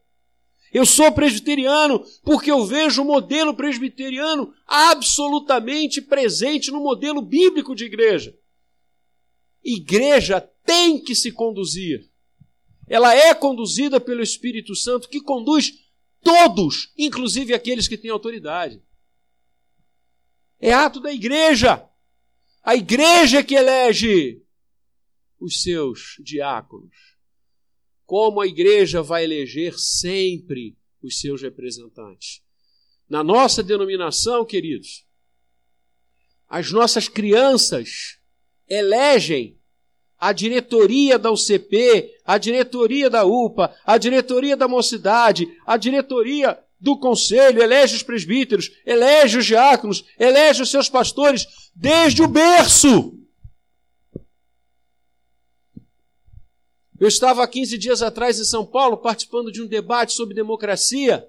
Eu 0.72 0.84
sou 0.84 1.10
presbiteriano 1.10 2.04
porque 2.22 2.50
eu 2.50 2.64
vejo 2.66 3.02
o 3.02 3.04
modelo 3.04 3.54
presbiteriano 3.54 4.52
absolutamente 4.66 6.02
presente 6.02 6.70
no 6.70 6.80
modelo 6.80 7.22
bíblico 7.22 7.74
de 7.74 7.86
igreja 7.86 8.38
igreja 9.74 10.40
tem 10.64 11.02
que 11.02 11.14
se 11.14 11.32
conduzir. 11.32 12.08
Ela 12.86 13.14
é 13.14 13.34
conduzida 13.34 14.00
pelo 14.00 14.22
Espírito 14.22 14.74
Santo, 14.74 15.08
que 15.08 15.20
conduz 15.20 15.74
todos, 16.22 16.92
inclusive 16.96 17.52
aqueles 17.52 17.86
que 17.86 17.98
têm 17.98 18.10
autoridade. 18.10 18.82
É 20.58 20.72
ato 20.72 21.00
da 21.00 21.12
igreja. 21.12 21.84
A 22.62 22.74
igreja 22.74 23.42
que 23.42 23.54
elege 23.54 24.42
os 25.40 25.62
seus 25.62 26.16
diáconos. 26.20 27.16
Como 28.04 28.40
a 28.40 28.46
igreja 28.46 29.02
vai 29.02 29.24
eleger 29.24 29.78
sempre 29.78 30.76
os 31.02 31.20
seus 31.20 31.42
representantes. 31.42 32.42
Na 33.08 33.22
nossa 33.22 33.62
denominação, 33.62 34.44
queridos, 34.44 35.06
as 36.48 36.72
nossas 36.72 37.08
crianças 37.08 38.18
elegem 38.68 39.58
a 40.18 40.32
diretoria 40.32 41.18
da 41.18 41.30
UCP, 41.30 42.10
a 42.24 42.38
diretoria 42.38 43.08
da 43.08 43.24
UPA, 43.24 43.74
a 43.86 43.96
diretoria 43.96 44.56
da 44.56 44.66
Mocidade, 44.66 45.46
a 45.64 45.76
diretoria 45.76 46.58
do 46.80 46.96
conselho, 46.96 47.62
elege 47.62 47.96
os 47.96 48.02
presbíteros, 48.02 48.70
elege 48.84 49.38
os 49.38 49.46
diáconos, 49.46 50.04
elege 50.18 50.62
os 50.62 50.70
seus 50.70 50.88
pastores 50.88 51.46
desde 51.74 52.22
o 52.22 52.28
berço. 52.28 53.14
Eu 57.00 57.06
estava 57.06 57.44
há 57.44 57.48
15 57.48 57.78
dias 57.78 58.02
atrás 58.02 58.40
em 58.40 58.44
São 58.44 58.66
Paulo 58.66 58.96
participando 58.96 59.52
de 59.52 59.62
um 59.62 59.66
debate 59.66 60.12
sobre 60.12 60.34
democracia 60.34 61.28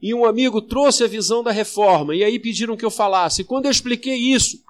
e 0.00 0.12
um 0.12 0.24
amigo 0.24 0.60
trouxe 0.60 1.04
a 1.04 1.06
visão 1.06 1.42
da 1.42 1.52
reforma 1.52 2.14
e 2.14 2.24
aí 2.24 2.38
pediram 2.38 2.76
que 2.76 2.84
eu 2.84 2.90
falasse. 2.90 3.44
Quando 3.44 3.66
eu 3.66 3.70
expliquei 3.70 4.16
isso, 4.16 4.62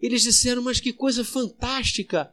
eles 0.00 0.22
disseram: 0.22 0.62
Mas 0.62 0.80
que 0.80 0.92
coisa 0.92 1.24
fantástica! 1.24 2.32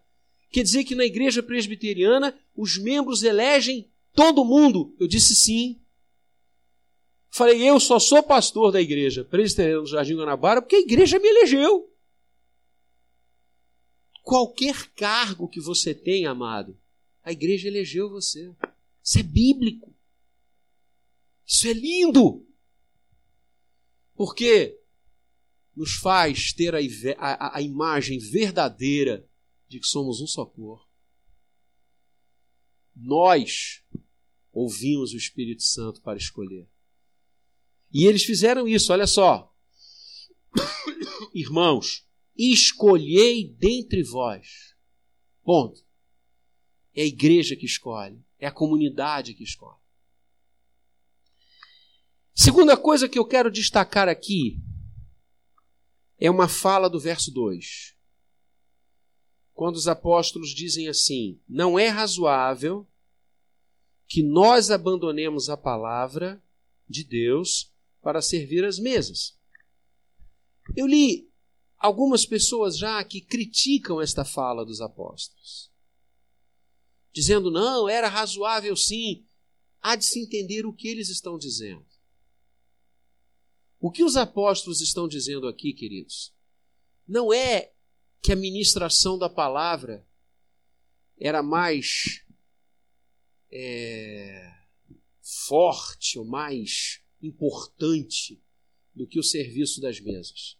Quer 0.51 0.63
dizer 0.63 0.83
que 0.83 0.95
na 0.95 1.05
igreja 1.05 1.43
presbiteriana 1.43 2.37
os 2.55 2.77
membros 2.77 3.23
elegem 3.23 3.89
todo 4.13 4.45
mundo? 4.45 4.95
Eu 4.99 5.07
disse 5.07 5.35
sim. 5.35 5.79
Falei, 7.29 7.61
eu 7.61 7.79
só 7.79 7.99
sou 7.99 8.23
pastor 8.23 8.71
da 8.71 8.81
igreja 8.81 9.23
presbiteriana 9.23 9.81
do 9.81 9.87
Jardim 9.87 10.15
Guanabara 10.15 10.61
porque 10.61 10.77
a 10.77 10.81
igreja 10.81 11.19
me 11.19 11.27
elegeu. 11.27 11.91
Qualquer 14.23 14.89
cargo 14.95 15.47
que 15.47 15.59
você 15.59 15.93
tenha, 15.93 16.31
amado, 16.31 16.75
a 17.29 17.31
igreja 17.31 17.67
elegeu 17.67 18.09
você. 18.09 18.51
Isso 19.03 19.19
é 19.19 19.23
bíblico. 19.23 19.95
Isso 21.45 21.67
é 21.67 21.73
lindo. 21.73 22.43
Porque 24.15 24.81
nos 25.75 25.93
faz 25.93 26.51
ter 26.53 26.73
a, 26.73 26.79
a, 27.19 27.57
a 27.57 27.61
imagem 27.61 28.17
verdadeira 28.17 29.29
de 29.67 29.79
que 29.79 29.85
somos 29.85 30.19
um 30.21 30.25
só 30.25 30.43
cor. 30.43 30.89
Nós 32.95 33.83
ouvimos 34.51 35.13
o 35.13 35.17
Espírito 35.17 35.61
Santo 35.61 36.01
para 36.01 36.17
escolher. 36.17 36.67
E 37.93 38.05
eles 38.07 38.23
fizeram 38.23 38.67
isso, 38.67 38.91
olha 38.91 39.05
só. 39.05 39.55
Irmãos, 41.33 42.07
escolhei 42.35 43.53
dentre 43.53 44.01
vós. 44.01 44.75
Ponto. 45.43 45.87
É 46.99 47.03
a 47.03 47.05
igreja 47.05 47.55
que 47.55 47.65
escolhe, 47.65 48.21
é 48.37 48.45
a 48.45 48.51
comunidade 48.51 49.33
que 49.33 49.41
escolhe. 49.41 49.79
Segunda 52.35 52.75
coisa 52.75 53.07
que 53.07 53.17
eu 53.17 53.25
quero 53.25 53.49
destacar 53.49 54.09
aqui 54.09 54.59
é 56.17 56.29
uma 56.29 56.49
fala 56.49 56.89
do 56.89 56.99
verso 56.99 57.31
2. 57.31 57.95
Quando 59.53 59.77
os 59.77 59.87
apóstolos 59.87 60.49
dizem 60.49 60.89
assim: 60.89 61.39
Não 61.47 61.79
é 61.79 61.87
razoável 61.87 62.85
que 64.05 64.21
nós 64.21 64.69
abandonemos 64.69 65.49
a 65.49 65.55
palavra 65.55 66.43
de 66.85 67.05
Deus 67.05 67.71
para 68.01 68.21
servir 68.21 68.65
as 68.65 68.77
mesas. 68.77 69.39
Eu 70.75 70.85
li 70.85 71.31
algumas 71.77 72.25
pessoas 72.25 72.77
já 72.77 73.01
que 73.05 73.21
criticam 73.21 74.01
esta 74.01 74.25
fala 74.25 74.65
dos 74.65 74.81
apóstolos, 74.81 75.69
dizendo: 77.11 77.51
não, 77.51 77.87
era 77.87 78.07
razoável 78.07 78.75
sim. 78.75 79.25
Há 79.81 79.95
de 79.95 80.05
se 80.05 80.19
entender 80.19 80.65
o 80.65 80.73
que 80.73 80.87
eles 80.87 81.09
estão 81.09 81.37
dizendo. 81.37 81.85
O 83.79 83.89
que 83.89 84.03
os 84.03 84.17
apóstolos 84.17 84.81
estão 84.81 85.07
dizendo 85.07 85.47
aqui, 85.47 85.71
queridos, 85.73 86.33
não 87.07 87.33
é 87.33 87.71
que 88.21 88.33
a 88.33 88.35
ministração 88.35 89.17
da 89.17 89.29
palavra 89.29 90.05
era 91.17 91.41
mais 91.41 92.23
é, 93.51 94.53
forte 95.47 96.19
ou 96.19 96.25
mais 96.25 97.01
importante 97.21 98.41
do 98.93 99.07
que 99.07 99.19
o 99.19 99.23
serviço 99.23 99.79
das 99.79 99.99
mesas. 99.99 100.57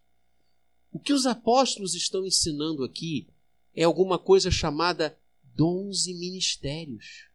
O 0.91 0.99
que 0.99 1.13
os 1.13 1.25
apóstolos 1.25 1.93
estão 1.93 2.25
ensinando 2.25 2.83
aqui 2.83 3.27
é 3.75 3.83
alguma 3.83 4.17
coisa 4.17 4.49
chamada 4.49 5.17
dons 5.59 6.07
e 6.07 6.13
ministérios. 6.13 7.27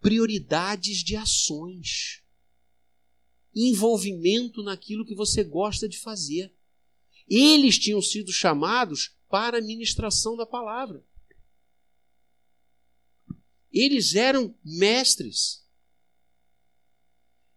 Prioridades 0.00 0.98
de 0.98 1.14
ações. 1.14 2.24
Envolvimento 3.54 4.64
naquilo 4.64 5.06
que 5.06 5.14
você 5.14 5.44
gosta 5.44 5.88
de 5.88 5.96
fazer. 5.96 6.52
Eles 7.28 7.78
tinham 7.78 8.02
sido 8.02 8.32
chamados 8.32 9.16
para 9.28 9.58
a 9.58 9.62
ministração 9.62 10.36
da 10.36 10.44
palavra. 10.44 11.06
Eles 13.70 14.16
eram 14.16 14.52
mestres. 14.64 15.64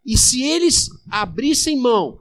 E 0.05 0.15
se 0.15 0.43
eles 0.43 0.87
abrissem 1.09 1.75
mão 1.75 2.19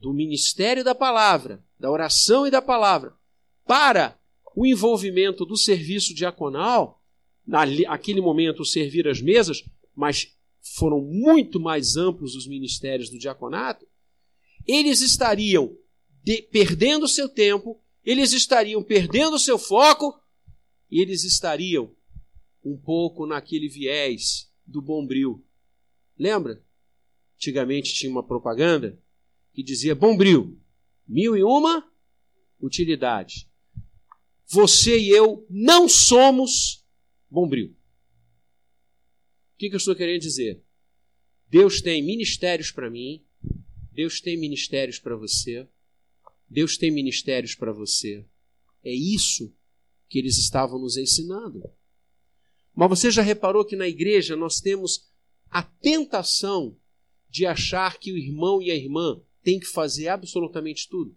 do 0.00 0.12
ministério 0.12 0.82
da 0.82 0.94
palavra, 0.94 1.64
da 1.78 1.88
oração 1.88 2.48
e 2.48 2.50
da 2.50 2.60
palavra, 2.60 3.16
para 3.64 4.17
o 4.58 4.66
envolvimento 4.66 5.46
do 5.46 5.56
serviço 5.56 6.12
diaconal, 6.12 7.00
naquele 7.46 8.20
momento 8.20 8.64
servir 8.64 9.06
as 9.06 9.22
mesas, 9.22 9.64
mas 9.94 10.36
foram 10.60 11.00
muito 11.00 11.60
mais 11.60 11.96
amplos 11.96 12.34
os 12.34 12.44
ministérios 12.44 13.08
do 13.08 13.20
diaconato, 13.20 13.86
eles 14.66 15.00
estariam 15.00 15.78
de, 16.24 16.42
perdendo 16.42 17.06
seu 17.06 17.28
tempo, 17.28 17.80
eles 18.04 18.32
estariam 18.32 18.82
perdendo 18.82 19.38
seu 19.38 19.60
foco 19.60 20.20
e 20.90 21.00
eles 21.00 21.22
estariam 21.22 21.94
um 22.64 22.76
pouco 22.76 23.26
naquele 23.28 23.68
viés 23.68 24.52
do 24.66 24.82
bombril. 24.82 25.40
Lembra? 26.18 26.60
Antigamente 27.36 27.94
tinha 27.94 28.10
uma 28.10 28.26
propaganda 28.26 29.00
que 29.52 29.62
dizia 29.62 29.94
Bombril, 29.94 30.58
mil 31.06 31.36
e 31.36 31.44
uma 31.44 31.88
utilidade. 32.60 33.47
Você 34.50 34.98
e 34.98 35.10
eu 35.10 35.46
não 35.50 35.88
somos 35.88 36.84
Bombril. 37.30 37.76
O 39.54 39.58
que, 39.58 39.68
que 39.68 39.74
eu 39.74 39.78
estou 39.78 39.94
querendo 39.94 40.22
dizer? 40.22 40.62
Deus 41.48 41.82
tem 41.82 42.02
ministérios 42.02 42.70
para 42.70 42.88
mim, 42.88 43.24
Deus 43.92 44.20
tem 44.20 44.36
ministérios 44.36 44.98
para 44.98 45.16
você, 45.16 45.68
Deus 46.48 46.78
tem 46.78 46.90
ministérios 46.90 47.54
para 47.54 47.72
você. 47.72 48.24
É 48.82 48.92
isso 48.92 49.54
que 50.08 50.18
eles 50.18 50.38
estavam 50.38 50.78
nos 50.78 50.96
ensinando. 50.96 51.62
Mas 52.74 52.88
você 52.88 53.10
já 53.10 53.22
reparou 53.22 53.64
que 53.64 53.76
na 53.76 53.88
igreja 53.88 54.36
nós 54.36 54.60
temos 54.60 55.10
a 55.50 55.62
tentação 55.62 56.76
de 57.28 57.44
achar 57.44 57.98
que 57.98 58.12
o 58.12 58.16
irmão 58.16 58.62
e 58.62 58.70
a 58.70 58.74
irmã 58.74 59.20
têm 59.42 59.58
que 59.58 59.66
fazer 59.66 60.08
absolutamente 60.08 60.88
tudo. 60.88 61.14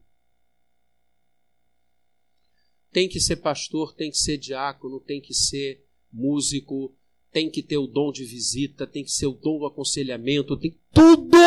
Tem 2.92 3.08
que 3.08 3.20
ser 3.20 3.38
pastor, 3.38 3.94
tem 3.94 4.12
que 4.12 4.18
ser 4.18 4.38
diácono, 4.38 5.00
tem 5.00 5.22
que 5.22 5.34
ser 5.34 5.86
músico, 6.12 6.96
tem 7.32 7.50
que 7.50 7.64
ter 7.64 7.78
o 7.78 7.88
dom 7.88 8.12
de 8.12 8.26
visita, 8.26 8.86
tem 8.86 9.04
que 9.04 9.12
ser 9.12 9.28
o 9.28 9.34
dom 9.34 9.60
do 9.60 9.66
aconselhamento, 9.66 10.60
tem 10.60 10.78
tudo 10.94 11.38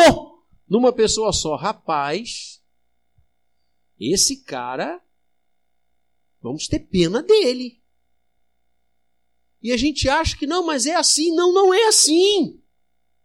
numa 0.67 0.91
pessoa 0.91 1.31
só. 1.31 1.55
Rapaz, 1.55 2.61
esse 3.99 4.43
cara, 4.43 5.01
vamos 6.41 6.67
ter 6.67 6.79
pena 6.79 7.21
dele. 7.21 7.81
E 9.61 9.71
a 9.71 9.77
gente 9.77 10.09
acha 10.09 10.37
que 10.37 10.47
não, 10.47 10.65
mas 10.65 10.85
é 10.85 10.95
assim. 10.95 11.33
Não, 11.35 11.53
não 11.53 11.73
é 11.73 11.87
assim. 11.87 12.61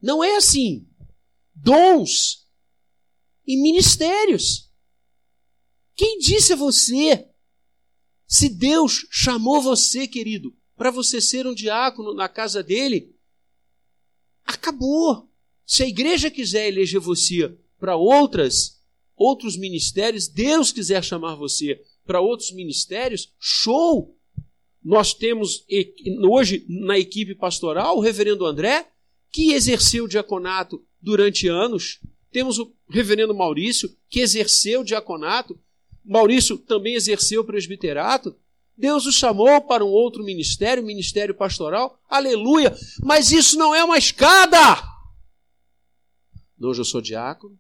Não 0.00 0.22
é 0.24 0.36
assim 0.36 0.90
dons 1.62 2.46
e 3.46 3.60
ministérios. 3.60 4.70
Quem 5.94 6.18
disse 6.18 6.52
a 6.52 6.56
você? 6.56 7.29
Se 8.30 8.48
Deus 8.48 9.08
chamou 9.10 9.60
você, 9.60 10.06
querido, 10.06 10.56
para 10.76 10.92
você 10.92 11.20
ser 11.20 11.48
um 11.48 11.52
diácono 11.52 12.14
na 12.14 12.28
casa 12.28 12.62
dele, 12.62 13.12
acabou. 14.44 15.28
Se 15.66 15.82
a 15.82 15.88
igreja 15.88 16.30
quiser 16.30 16.68
eleger 16.68 17.00
você 17.00 17.52
para 17.76 17.96
outras 17.96 18.80
outros 19.16 19.56
ministérios, 19.56 20.28
Deus 20.28 20.70
quiser 20.70 21.02
chamar 21.02 21.34
você 21.34 21.82
para 22.06 22.20
outros 22.20 22.52
ministérios, 22.52 23.34
show! 23.38 24.16
Nós 24.82 25.12
temos 25.12 25.66
hoje 26.30 26.64
na 26.68 26.98
equipe 26.98 27.34
pastoral 27.34 27.98
o 27.98 28.00
reverendo 28.00 28.46
André, 28.46 28.86
que 29.30 29.52
exerceu 29.52 30.04
o 30.04 30.08
diaconato 30.08 30.82
durante 31.02 31.48
anos. 31.48 31.98
Temos 32.30 32.60
o 32.60 32.72
reverendo 32.88 33.34
Maurício, 33.34 33.94
que 34.08 34.20
exerceu 34.20 34.82
o 34.82 34.84
diaconato. 34.84 35.60
Maurício 36.04 36.58
também 36.58 36.94
exerceu 36.94 37.42
o 37.42 37.44
presbiterato. 37.44 38.36
Deus 38.76 39.04
o 39.06 39.12
chamou 39.12 39.60
para 39.60 39.84
um 39.84 39.88
outro 39.88 40.24
ministério, 40.24 40.82
ministério 40.82 41.34
pastoral. 41.34 42.00
Aleluia! 42.08 42.74
Mas 43.02 43.30
isso 43.30 43.58
não 43.58 43.74
é 43.74 43.84
uma 43.84 43.98
escada! 43.98 44.58
Hoje 46.58 46.80
eu 46.80 46.84
sou 46.84 47.00
diácono. 47.00 47.58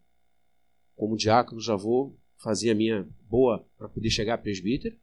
Como 0.96 1.16
diácono 1.16 1.60
já 1.60 1.76
vou 1.76 2.18
fazer 2.36 2.70
a 2.70 2.74
minha 2.74 3.08
boa 3.28 3.66
para 3.76 3.88
poder 3.88 4.10
chegar 4.10 4.38
presbítero. 4.38 4.98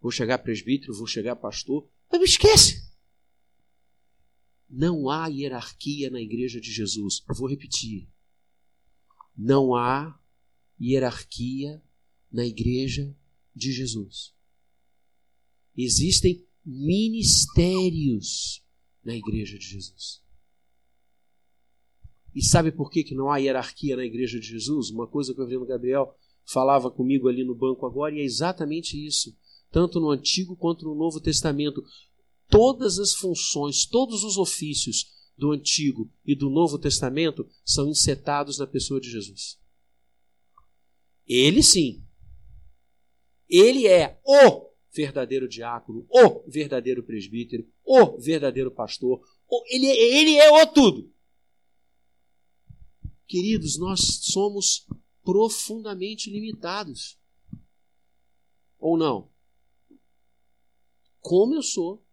Vou 0.00 0.10
chegar 0.10 0.38
presbítero, 0.38 0.94
vou 0.94 1.06
chegar 1.06 1.36
pastor. 1.36 1.88
Mas 2.10 2.20
me 2.20 2.26
esquece! 2.26 2.84
Não 4.68 5.08
há 5.08 5.28
hierarquia 5.28 6.10
na 6.10 6.20
igreja 6.20 6.60
de 6.60 6.72
Jesus. 6.72 7.22
Eu 7.28 7.34
vou 7.34 7.48
repetir. 7.48 8.08
Não 9.36 9.74
há 9.74 10.18
hierarquia 10.80 11.82
na 12.34 12.44
igreja 12.44 13.16
de 13.54 13.72
Jesus. 13.72 14.34
Existem 15.76 16.44
ministérios 16.66 18.60
na 19.04 19.14
igreja 19.14 19.56
de 19.56 19.64
Jesus. 19.64 20.20
E 22.34 22.42
sabe 22.42 22.72
por 22.72 22.90
que, 22.90 23.04
que 23.04 23.14
não 23.14 23.30
há 23.30 23.36
hierarquia 23.36 23.94
na 23.94 24.04
igreja 24.04 24.40
de 24.40 24.48
Jesus? 24.48 24.90
Uma 24.90 25.06
coisa 25.06 25.32
que 25.32 25.40
o 25.40 25.44
Reverendo 25.44 25.66
Gabriel 25.66 26.12
falava 26.44 26.90
comigo 26.90 27.28
ali 27.28 27.44
no 27.44 27.54
banco 27.54 27.86
agora, 27.86 28.16
e 28.16 28.18
é 28.18 28.24
exatamente 28.24 28.96
isso. 28.96 29.32
Tanto 29.70 30.00
no 30.00 30.10
Antigo 30.10 30.56
quanto 30.56 30.84
no 30.84 30.96
Novo 30.96 31.20
Testamento. 31.20 31.84
Todas 32.48 32.98
as 32.98 33.14
funções, 33.14 33.86
todos 33.86 34.24
os 34.24 34.36
ofícios 34.38 35.06
do 35.38 35.52
Antigo 35.52 36.10
e 36.26 36.34
do 36.34 36.50
Novo 36.50 36.80
Testamento 36.80 37.48
são 37.64 37.88
insetados 37.88 38.58
na 38.58 38.66
pessoa 38.66 39.00
de 39.00 39.08
Jesus. 39.08 39.56
Ele 41.26 41.62
sim. 41.62 42.03
Ele 43.48 43.86
é 43.86 44.20
o 44.24 44.70
verdadeiro 44.92 45.48
diácono, 45.48 46.06
o 46.08 46.48
verdadeiro 46.48 47.02
presbítero, 47.02 47.66
o 47.84 48.18
verdadeiro 48.18 48.70
pastor. 48.70 49.20
Ele, 49.68 49.86
ele 49.86 50.36
é 50.36 50.50
o 50.50 50.66
tudo. 50.66 51.12
Queridos, 53.26 53.78
nós 53.78 54.00
somos 54.22 54.86
profundamente 55.24 56.30
limitados. 56.30 57.18
Ou 58.78 58.96
não? 58.96 59.30
Como 61.20 61.54
eu 61.54 61.62
sou. 61.62 62.04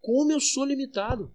Como 0.00 0.32
eu 0.32 0.40
sou 0.40 0.64
limitado. 0.64 1.34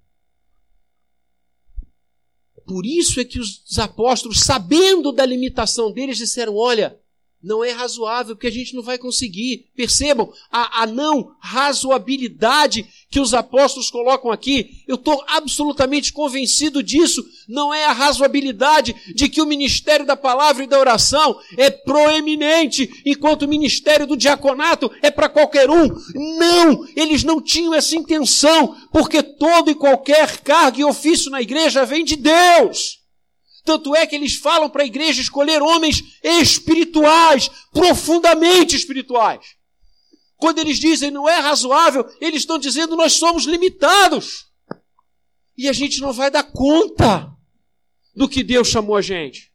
Por 2.66 2.86
isso 2.86 3.22
é 3.22 3.26
que 3.26 3.40
os 3.40 3.80
apóstolos, 3.80 4.42
sabendo 4.42 5.14
da 5.14 5.26
limitação 5.26 5.92
deles, 5.92 6.18
disseram: 6.18 6.56
olha, 6.56 7.00
não 7.48 7.64
é 7.64 7.72
razoável, 7.72 8.36
porque 8.36 8.48
a 8.48 8.52
gente 8.52 8.76
não 8.76 8.84
vai 8.84 8.98
conseguir. 8.98 9.68
Percebam 9.74 10.32
a, 10.52 10.84
a 10.84 10.86
não 10.86 11.32
razoabilidade 11.40 12.86
que 13.10 13.22
os 13.22 13.34
apóstolos 13.34 13.90
colocam 13.90 14.30
aqui. 14.30 14.84
Eu 14.86 14.96
estou 14.96 15.24
absolutamente 15.26 16.12
convencido 16.12 16.84
disso. 16.84 17.26
Não 17.48 17.74
é 17.74 17.86
a 17.86 17.94
razoabilidade 17.94 18.94
de 19.16 19.30
que 19.30 19.42
o 19.42 19.46
ministério 19.46 20.06
da 20.06 20.18
palavra 20.18 20.66
e 20.66 20.68
da 20.68 20.78
oração 20.78 21.40
é 21.56 21.70
proeminente, 21.70 23.02
enquanto 23.06 23.44
o 23.44 23.48
ministério 23.48 24.06
do 24.06 24.18
diaconato 24.18 24.92
é 25.02 25.10
para 25.10 25.30
qualquer 25.30 25.70
um. 25.70 25.88
Não! 26.38 26.86
Eles 26.98 27.24
não 27.24 27.42
tinham 27.42 27.74
essa 27.74 27.96
intenção, 27.96 28.76
porque 28.92 29.24
todo 29.24 29.72
e 29.72 29.76
qualquer 29.76 30.42
cargo 30.42 30.82
e 30.82 30.84
ofício 30.84 31.32
na 31.32 31.42
igreja 31.42 31.86
vem 31.86 32.04
de 32.04 32.18
Deus. 32.18 32.97
Tanto 33.68 33.94
é 33.94 34.08
que 34.08 34.16
eles 34.16 34.38
falam 34.38 34.70
para 34.70 34.84
a 34.84 34.86
igreja 34.86 35.22
escolher 35.22 35.62
homens 35.62 36.02
espirituais, 36.24 37.52
profundamente 37.74 38.78
espirituais. 38.78 39.46
Quando 40.38 40.60
eles 40.60 40.80
dizem 40.80 41.12
não 41.12 41.28
é 41.28 41.38
razoável, 41.42 42.10
eles 42.22 42.44
estão 42.44 42.58
dizendo 42.58 42.96
nós 42.96 43.12
somos 43.12 43.44
limitados. 43.44 44.46
E 45.58 45.68
a 45.68 45.74
gente 45.74 46.00
não 46.00 46.14
vai 46.14 46.32
dar 46.32 46.44
conta 46.44 47.30
do 48.16 48.30
que 48.30 48.42
Deus 48.42 48.70
chamou 48.70 48.96
a 48.96 49.02
gente. 49.02 49.52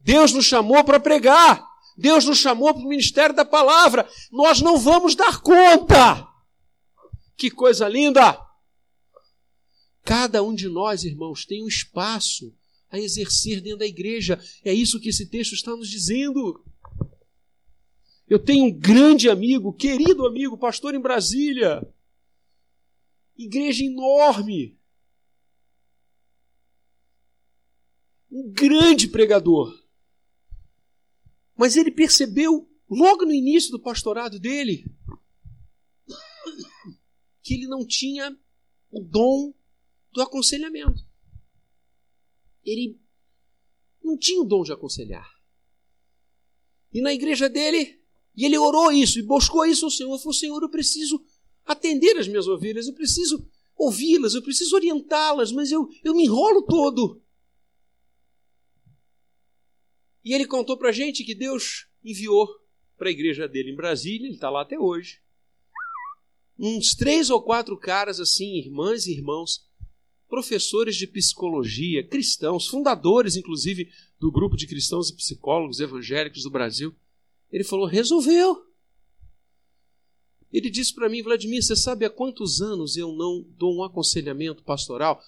Deus 0.00 0.32
nos 0.32 0.46
chamou 0.46 0.82
para 0.82 0.98
pregar. 0.98 1.62
Deus 1.98 2.24
nos 2.24 2.38
chamou 2.38 2.72
para 2.72 2.82
o 2.82 2.88
ministério 2.88 3.36
da 3.36 3.44
palavra. 3.44 4.08
Nós 4.32 4.62
não 4.62 4.78
vamos 4.78 5.14
dar 5.14 5.42
conta. 5.42 6.26
Que 7.36 7.50
coisa 7.50 7.86
linda! 7.86 8.40
Cada 10.02 10.42
um 10.42 10.54
de 10.54 10.66
nós, 10.66 11.04
irmãos, 11.04 11.44
tem 11.44 11.62
um 11.62 11.68
espaço 11.68 12.56
a 12.90 12.98
exercer 12.98 13.60
dentro 13.60 13.80
da 13.80 13.86
igreja. 13.86 14.40
É 14.64 14.72
isso 14.72 15.00
que 15.00 15.08
esse 15.08 15.26
texto 15.26 15.52
está 15.52 15.72
nos 15.76 15.88
dizendo. 15.88 16.64
Eu 18.28 18.38
tenho 18.38 18.66
um 18.66 18.72
grande 18.72 19.28
amigo, 19.28 19.72
querido 19.72 20.26
amigo, 20.26 20.58
pastor 20.58 20.94
em 20.94 21.00
Brasília. 21.00 21.86
Igreja 23.36 23.84
enorme. 23.84 24.78
Um 28.30 28.50
grande 28.50 29.08
pregador. 29.08 29.82
Mas 31.56 31.76
ele 31.76 31.90
percebeu, 31.90 32.68
logo 32.88 33.24
no 33.24 33.32
início 33.32 33.70
do 33.70 33.80
pastorado 33.80 34.38
dele, 34.38 34.84
que 37.42 37.54
ele 37.54 37.66
não 37.66 37.86
tinha 37.86 38.36
o 38.90 39.00
dom 39.00 39.52
do 40.12 40.22
aconselhamento 40.22 41.07
ele 42.70 43.00
não 44.02 44.16
tinha 44.16 44.40
o 44.40 44.44
dom 44.44 44.62
de 44.62 44.72
aconselhar. 44.72 45.28
E 46.92 47.00
na 47.00 47.12
igreja 47.12 47.48
dele, 47.48 48.00
e 48.36 48.44
ele 48.44 48.56
orou 48.56 48.90
isso 48.90 49.18
e 49.18 49.22
buscou 49.22 49.66
isso 49.66 49.84
ao 49.84 49.90
Senhor. 49.90 50.18
Falou: 50.18 50.32
Senhor, 50.32 50.62
eu 50.62 50.70
preciso 50.70 51.22
atender 51.64 52.16
as 52.16 52.26
minhas 52.28 52.48
ovelhas, 52.48 52.86
eu 52.86 52.94
preciso 52.94 53.46
ouvi-las, 53.76 54.34
eu 54.34 54.42
preciso 54.42 54.74
orientá-las, 54.74 55.52
mas 55.52 55.70
eu, 55.70 55.88
eu 56.02 56.14
me 56.14 56.24
enrolo 56.24 56.62
todo. 56.62 57.22
E 60.24 60.34
ele 60.34 60.46
contou 60.46 60.76
para 60.76 60.88
a 60.88 60.92
gente 60.92 61.24
que 61.24 61.34
Deus 61.34 61.86
enviou 62.04 62.48
para 62.96 63.08
a 63.08 63.12
igreja 63.12 63.46
dele 63.46 63.70
em 63.70 63.76
Brasília, 63.76 64.26
ele 64.26 64.34
está 64.34 64.50
lá 64.50 64.62
até 64.62 64.78
hoje, 64.78 65.22
uns 66.58 66.94
três 66.94 67.30
ou 67.30 67.40
quatro 67.40 67.78
caras 67.78 68.18
assim, 68.18 68.58
irmãs 68.58 69.06
e 69.06 69.12
irmãos, 69.12 69.67
professores 70.28 70.96
de 70.96 71.06
psicologia, 71.06 72.06
cristãos, 72.06 72.68
fundadores, 72.68 73.36
inclusive, 73.36 73.88
do 74.20 74.30
grupo 74.30 74.56
de 74.56 74.66
cristãos 74.66 75.10
e 75.10 75.16
psicólogos 75.16 75.80
evangélicos 75.80 76.42
do 76.42 76.50
Brasil. 76.50 76.94
Ele 77.50 77.64
falou: 77.64 77.86
resolveu. 77.86 78.64
Ele 80.52 80.70
disse 80.70 80.94
para 80.94 81.08
mim, 81.08 81.22
Vladimir, 81.22 81.62
você 81.62 81.76
sabe 81.76 82.04
há 82.04 82.10
quantos 82.10 82.62
anos 82.62 82.96
eu 82.96 83.12
não 83.12 83.44
dou 83.56 83.76
um 83.76 83.82
aconselhamento 83.82 84.62
pastoral? 84.62 85.20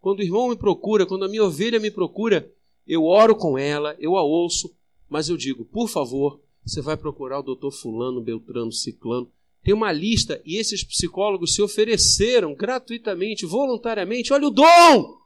Quando 0.00 0.20
o 0.20 0.22
irmão 0.22 0.48
me 0.48 0.56
procura, 0.56 1.04
quando 1.04 1.24
a 1.24 1.28
minha 1.28 1.44
ovelha 1.44 1.80
me 1.80 1.90
procura, 1.90 2.52
eu 2.86 3.04
oro 3.04 3.34
com 3.34 3.58
ela, 3.58 3.96
eu 3.98 4.16
a 4.16 4.22
ouço, 4.22 4.72
mas 5.08 5.28
eu 5.28 5.36
digo, 5.36 5.64
por 5.64 5.88
favor, 5.88 6.40
você 6.64 6.80
vai 6.80 6.96
procurar 6.96 7.40
o 7.40 7.42
doutor 7.42 7.72
Fulano, 7.72 8.22
Beltrano, 8.22 8.70
Ciclano, 8.70 9.30
tem 9.68 9.74
uma 9.74 9.92
lista 9.92 10.40
e 10.46 10.56
esses 10.56 10.82
psicólogos 10.82 11.52
se 11.52 11.60
ofereceram 11.60 12.54
gratuitamente, 12.54 13.44
voluntariamente. 13.44 14.32
Olha 14.32 14.46
o 14.46 14.50
dom! 14.50 15.18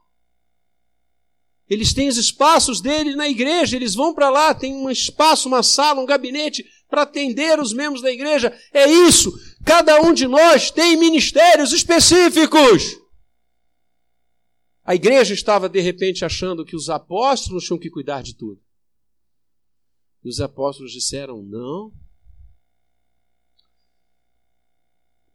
Eles 1.69 1.93
têm 1.93 2.09
os 2.09 2.17
espaços 2.17 2.81
deles 2.81 3.15
na 3.15 3.29
igreja, 3.29 3.77
eles 3.77 3.95
vão 3.95 4.13
para 4.13 4.29
lá, 4.29 4.53
tem 4.53 4.75
um 4.75 4.89
espaço, 4.89 5.47
uma 5.47 5.63
sala, 5.63 6.01
um 6.01 6.05
gabinete 6.05 6.65
para 6.89 7.03
atender 7.03 7.57
os 7.57 7.71
membros 7.71 8.01
da 8.01 8.11
igreja. 8.11 8.53
É 8.73 8.85
isso. 8.85 9.31
Cada 9.63 10.01
um 10.01 10.13
de 10.13 10.27
nós 10.27 10.69
tem 10.69 10.97
ministérios 10.97 11.71
específicos. 11.71 12.99
A 14.83 14.93
igreja 14.93 15.33
estava 15.33 15.69
de 15.69 15.79
repente 15.79 16.25
achando 16.25 16.65
que 16.65 16.75
os 16.75 16.89
apóstolos 16.89 17.63
tinham 17.63 17.79
que 17.79 17.89
cuidar 17.89 18.21
de 18.21 18.35
tudo. 18.35 18.61
E 20.21 20.27
os 20.27 20.41
apóstolos 20.41 20.91
disseram: 20.91 21.41
não, 21.41 21.93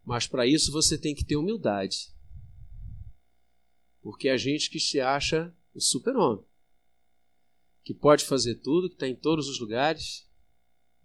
Mas 0.08 0.26
para 0.26 0.46
isso 0.46 0.72
você 0.72 0.96
tem 0.96 1.14
que 1.14 1.22
ter 1.22 1.36
humildade. 1.36 2.14
Porque 4.00 4.30
a 4.30 4.38
gente 4.38 4.70
que 4.70 4.80
se 4.80 4.98
acha 4.98 5.54
o 5.74 5.82
super-homem, 5.82 6.42
que 7.84 7.92
pode 7.92 8.24
fazer 8.24 8.54
tudo, 8.54 8.88
que 8.88 8.94
está 8.94 9.06
em 9.06 9.14
todos 9.14 9.50
os 9.50 9.60
lugares. 9.60 10.26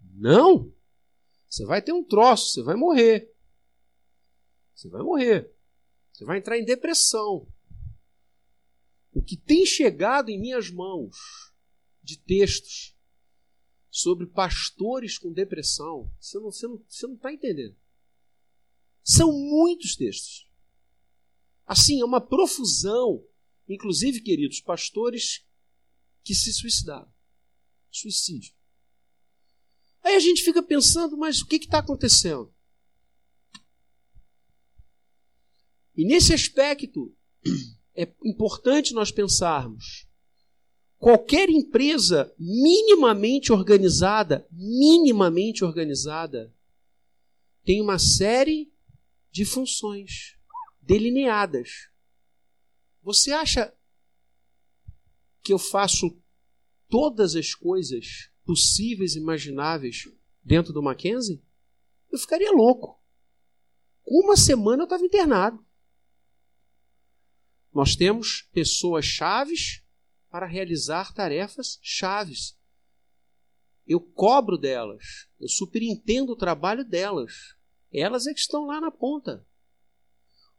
Não! 0.00 0.72
Você 1.46 1.66
vai 1.66 1.82
ter 1.82 1.92
um 1.92 2.02
troço, 2.02 2.54
você 2.54 2.62
vai 2.62 2.76
morrer. 2.76 3.30
Você 4.74 4.88
vai 4.88 5.02
morrer. 5.02 5.54
Você 6.10 6.24
vai 6.24 6.38
entrar 6.38 6.58
em 6.58 6.64
depressão. 6.64 7.46
O 9.12 9.22
que 9.22 9.36
tem 9.36 9.66
chegado 9.66 10.30
em 10.30 10.40
minhas 10.40 10.70
mãos 10.70 11.52
de 12.02 12.16
textos 12.16 12.96
sobre 13.90 14.26
pastores 14.26 15.18
com 15.18 15.30
depressão, 15.30 16.10
você 16.18 16.38
não 16.38 16.48
está 16.48 17.08
tá 17.20 17.32
entendendo. 17.34 17.83
São 19.04 19.30
muitos 19.30 19.94
textos. 19.94 20.48
Assim, 21.66 22.00
é 22.00 22.04
uma 22.04 22.22
profusão, 22.22 23.22
inclusive, 23.68 24.20
queridos, 24.20 24.60
pastores 24.60 25.44
que 26.22 26.34
se 26.34 26.52
suicidaram. 26.52 27.12
Suicídio. 27.90 28.54
Aí 30.02 30.14
a 30.14 30.20
gente 30.20 30.42
fica 30.42 30.62
pensando, 30.62 31.16
mas 31.16 31.40
o 31.40 31.46
que 31.46 31.56
está 31.56 31.78
acontecendo? 31.78 32.52
E 35.96 36.04
nesse 36.04 36.32
aspecto, 36.34 37.14
é 37.94 38.12
importante 38.24 38.94
nós 38.94 39.12
pensarmos. 39.12 40.08
Qualquer 40.98 41.50
empresa 41.50 42.34
minimamente 42.38 43.52
organizada, 43.52 44.46
minimamente 44.50 45.62
organizada, 45.62 46.52
tem 47.64 47.80
uma 47.80 47.98
série 47.98 48.73
de 49.34 49.44
funções 49.44 50.38
delineadas 50.80 51.90
Você 53.02 53.32
acha 53.32 53.76
que 55.42 55.52
eu 55.52 55.58
faço 55.58 56.16
todas 56.88 57.34
as 57.34 57.52
coisas 57.52 58.30
possíveis 58.44 59.16
e 59.16 59.18
imagináveis 59.18 60.04
dentro 60.40 60.72
do 60.72 60.80
Mackenzie? 60.80 61.44
Eu 62.12 62.18
ficaria 62.18 62.52
louco. 62.52 63.02
Com 64.04 64.24
uma 64.24 64.36
semana 64.36 64.82
eu 64.82 64.84
estava 64.84 65.04
internado. 65.04 65.66
Nós 67.72 67.96
temos 67.96 68.42
pessoas 68.52 69.04
chaves 69.04 69.82
para 70.30 70.46
realizar 70.46 71.12
tarefas 71.12 71.80
chaves. 71.82 72.56
Eu 73.84 74.00
cobro 74.00 74.56
delas, 74.56 75.28
eu 75.40 75.48
superintendo 75.48 76.30
o 76.30 76.36
trabalho 76.36 76.84
delas. 76.84 77.56
Elas 77.94 78.26
é 78.26 78.34
que 78.34 78.40
estão 78.40 78.66
lá 78.66 78.80
na 78.80 78.90
ponta. 78.90 79.46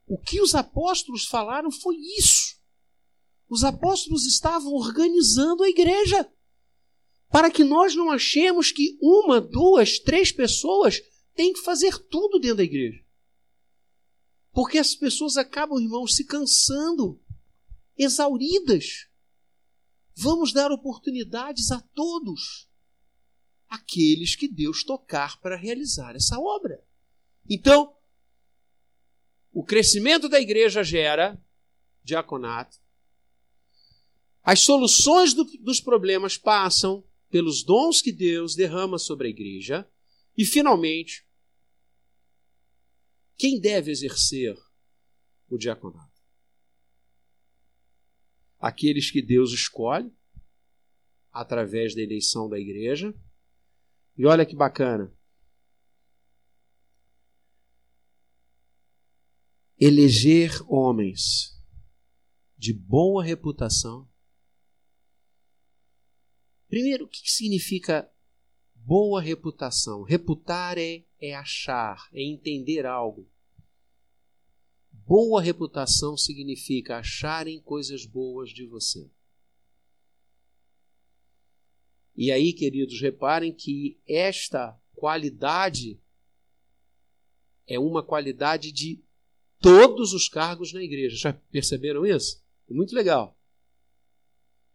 O 0.08 0.18
que 0.18 0.40
os 0.40 0.56
apóstolos 0.56 1.26
falaram 1.26 1.70
foi 1.70 1.98
isso. 1.98 2.56
Os 3.50 3.64
apóstolos 3.64 4.26
estavam 4.26 4.72
organizando 4.74 5.64
a 5.64 5.70
igreja 5.70 6.32
para 7.30 7.52
que 7.52 7.66
nós 7.66 7.94
não 7.94 8.10
achemos 8.10 8.72
que 8.72 8.98
uma, 9.02 9.42
duas, 9.42 10.00
três 10.00 10.32
pessoas 10.32 11.02
têm 11.34 11.52
que 11.52 11.60
fazer 11.60 11.98
tudo 12.08 12.40
dentro 12.40 12.58
da 12.58 12.64
igreja. 12.64 13.04
Porque 14.54 14.78
as 14.78 14.96
pessoas 14.96 15.36
acabam, 15.36 15.82
irmãos, 15.82 16.16
se 16.16 16.24
cansando, 16.24 17.22
exauridas. 17.98 19.10
Vamos 20.16 20.54
dar 20.54 20.72
oportunidades 20.72 21.72
a 21.72 21.82
todos, 21.82 22.70
aqueles 23.68 24.38
que 24.38 24.48
Deus 24.48 24.86
tocar 24.86 25.38
para 25.42 25.58
realizar 25.58 26.16
essa 26.16 26.40
obra. 26.40 26.85
Então, 27.50 27.96
o 29.52 29.64
crescimento 29.64 30.28
da 30.28 30.40
igreja 30.40 30.84
gera 30.84 31.42
diaconato. 32.04 32.78
As 34.44 34.60
soluções 34.60 35.34
do, 35.34 35.44
dos 35.62 35.80
problemas 35.80 36.38
passam 36.38 37.04
pelos 37.30 37.64
dons 37.64 38.02
que 38.02 38.12
Deus 38.12 38.54
derrama 38.54 39.00
sobre 39.00 39.28
a 39.28 39.30
igreja. 39.30 39.90
E, 40.38 40.46
finalmente, 40.46 41.26
quem 43.38 43.60
deve 43.60 43.92
exercer 43.92 44.58
o 45.50 45.58
diaconato? 45.58 46.22
Aqueles 48.60 49.10
que 49.10 49.22
Deus 49.22 49.52
escolhe 49.52 50.12
através 51.32 51.96
da 51.96 52.02
eleição 52.02 52.50
da 52.50 52.60
igreja. 52.60 53.14
E 54.18 54.26
olha 54.26 54.46
que 54.46 54.56
bacana. 54.56 55.15
Eleger 59.78 60.64
homens 60.72 61.62
de 62.58 62.74
boa 62.74 63.24
reputação. 63.24 64.10
Primeiro, 66.68 67.06
o 67.06 67.08
que 67.08 67.30
significa 67.30 68.10
boa 68.74 69.22
reputação? 69.22 70.04
Reputar 70.04 70.78
é 70.78 71.06
é 71.20 71.34
achar, 71.34 72.10
é 72.14 72.22
entender 72.22 72.86
algo. 72.86 73.30
Boa 74.92 75.42
reputação 75.42 76.18
significa 76.18 76.98
acharem 76.98 77.62
coisas 77.62 78.06
boas 78.06 78.50
de 78.50 78.66
você. 78.66 79.12
E 82.16 82.32
aí, 82.32 82.54
queridos, 82.54 83.02
reparem 83.02 83.54
que 83.54 84.00
esta 84.08 84.80
qualidade 84.94 86.02
é 87.68 87.78
uma 87.78 88.02
qualidade 88.02 88.72
de 88.72 89.05
todos 89.66 90.14
os 90.14 90.30
cargos 90.30 90.72
na 90.72 90.84
igreja. 90.84 91.18
Já 91.18 91.34
perceberam 91.34 92.06
isso? 92.06 92.40
É 92.70 92.74
muito 92.74 92.94
legal. 92.94 93.36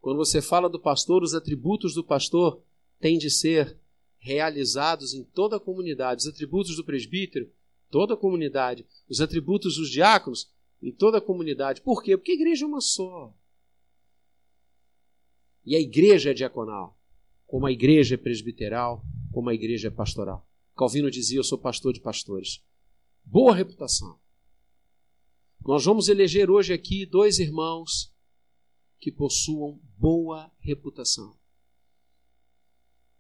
Quando 0.00 0.16
você 0.16 0.42
fala 0.42 0.68
do 0.68 0.80
pastor, 0.80 1.22
os 1.22 1.32
atributos 1.32 1.94
do 1.94 2.02
pastor 2.02 2.60
têm 2.98 3.16
de 3.16 3.30
ser 3.30 3.78
realizados 4.18 5.14
em 5.14 5.22
toda 5.22 5.56
a 5.56 5.60
comunidade. 5.60 6.22
Os 6.22 6.26
atributos 6.26 6.74
do 6.74 6.84
presbítero, 6.84 7.48
toda 7.88 8.14
a 8.14 8.16
comunidade. 8.16 8.84
Os 9.08 9.20
atributos 9.20 9.76
dos 9.76 9.88
diáconos, 9.88 10.50
em 10.82 10.90
toda 10.90 11.18
a 11.18 11.20
comunidade. 11.20 11.82
Por 11.82 12.02
quê? 12.02 12.16
Porque 12.16 12.32
a 12.32 12.34
igreja 12.34 12.64
é 12.64 12.68
uma 12.68 12.80
só. 12.80 13.32
E 15.64 15.76
a 15.76 15.80
igreja 15.80 16.30
é 16.30 16.34
diaconal, 16.34 16.98
como 17.46 17.64
a 17.64 17.70
igreja 17.70 18.16
é 18.16 18.18
presbiteral, 18.18 19.04
como 19.30 19.50
a 19.50 19.54
igreja 19.54 19.86
é 19.86 19.90
pastoral. 19.90 20.48
Calvino 20.76 21.10
dizia: 21.10 21.38
Eu 21.38 21.44
sou 21.44 21.58
pastor 21.58 21.92
de 21.92 22.00
pastores. 22.00 22.64
Boa 23.24 23.54
reputação. 23.54 24.18
Nós 25.66 25.84
vamos 25.84 26.08
eleger 26.08 26.50
hoje 26.50 26.72
aqui 26.72 27.04
dois 27.04 27.38
irmãos 27.38 28.12
que 28.98 29.12
possuam 29.12 29.80
boa 29.98 30.50
reputação. 30.58 31.38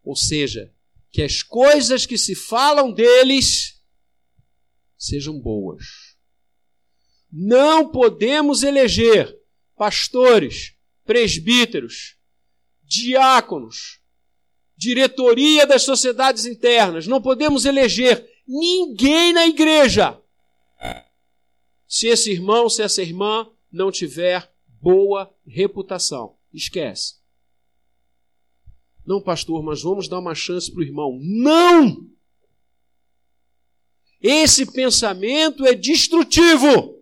Ou 0.02 0.16
seja, 0.16 0.74
que 1.10 1.22
as 1.22 1.42
coisas 1.42 2.06
que 2.06 2.16
se 2.16 2.34
falam 2.34 2.92
deles 2.92 3.82
sejam 4.96 5.38
boas. 5.38 6.16
Não 7.30 7.90
podemos 7.90 8.62
eleger 8.62 9.38
pastores, 9.76 10.74
presbíteros, 11.04 12.16
diáconos, 12.82 14.00
diretoria 14.76 15.66
das 15.66 15.82
sociedades 15.82 16.44
internas. 16.46 17.06
Não 17.06 17.20
podemos 17.20 17.64
eleger 17.64 18.28
ninguém 18.46 19.32
na 19.32 19.46
igreja 19.46 20.19
se 21.90 22.06
esse 22.06 22.30
irmão, 22.30 22.70
se 22.70 22.82
essa 22.82 23.02
irmã 23.02 23.50
não 23.70 23.90
tiver 23.90 24.48
boa 24.80 25.28
reputação. 25.44 26.36
Esquece. 26.54 27.16
Não, 29.04 29.20
pastor, 29.20 29.60
mas 29.60 29.82
vamos 29.82 30.06
dar 30.06 30.20
uma 30.20 30.34
chance 30.34 30.70
para 30.70 30.82
o 30.82 30.84
irmão. 30.84 31.18
Não! 31.20 32.08
Esse 34.22 34.70
pensamento 34.70 35.66
é 35.66 35.74
destrutivo. 35.74 36.96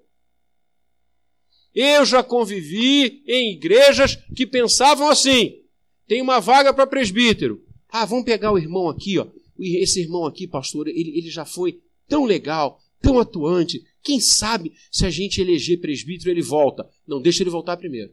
Eu 1.74 2.06
já 2.06 2.22
convivi 2.22 3.22
em 3.26 3.52
igrejas 3.52 4.16
que 4.34 4.46
pensavam 4.46 5.10
assim: 5.10 5.60
tem 6.06 6.22
uma 6.22 6.40
vaga 6.40 6.72
para 6.72 6.86
presbítero. 6.86 7.62
Ah, 7.90 8.06
vamos 8.06 8.24
pegar 8.24 8.52
o 8.52 8.58
irmão 8.58 8.88
aqui, 8.88 9.18
ó. 9.18 9.26
Esse 9.58 10.00
irmão 10.00 10.24
aqui, 10.24 10.46
pastor, 10.46 10.88
ele, 10.88 11.18
ele 11.18 11.30
já 11.30 11.44
foi 11.44 11.82
tão 12.06 12.24
legal, 12.24 12.80
tão 13.02 13.18
atuante. 13.18 13.84
Quem 14.08 14.20
sabe 14.20 14.72
se 14.90 15.04
a 15.04 15.10
gente 15.10 15.40
eleger 15.40 15.80
presbítero, 15.80 16.30
ele 16.30 16.42
volta. 16.42 16.88
Não, 17.06 17.20
deixa 17.20 17.42
ele 17.42 17.50
voltar 17.50 17.76
primeiro. 17.76 18.12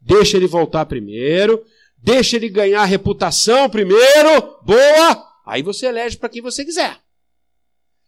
Deixa 0.00 0.36
ele 0.36 0.46
voltar 0.46 0.86
primeiro 0.86 1.64
deixa 2.04 2.36
ele 2.36 2.50
ganhar 2.50 2.84
reputação 2.84 3.68
primeiro, 3.70 4.60
boa, 4.62 5.26
aí 5.46 5.62
você 5.62 5.86
elege 5.86 6.18
para 6.18 6.28
quem 6.28 6.42
você 6.42 6.62
quiser. 6.62 7.00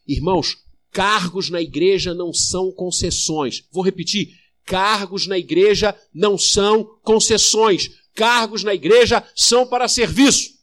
Irmãos, 0.07 0.59
cargos 0.93 1.49
na 1.49 1.63
igreja 1.63 2.13
não 2.13 2.33
são 2.33 2.71
concessões. 2.71 3.65
Vou 3.73 3.83
repetir: 3.83 4.39
cargos 4.65 5.27
na 5.27 5.39
igreja 5.39 5.99
não 6.13 6.37
são 6.37 6.85
concessões. 7.03 7.89
Cargos 8.15 8.63
na 8.63 8.75
igreja 8.75 9.27
são 9.35 9.67
para 9.67 9.89
serviço. 9.89 10.55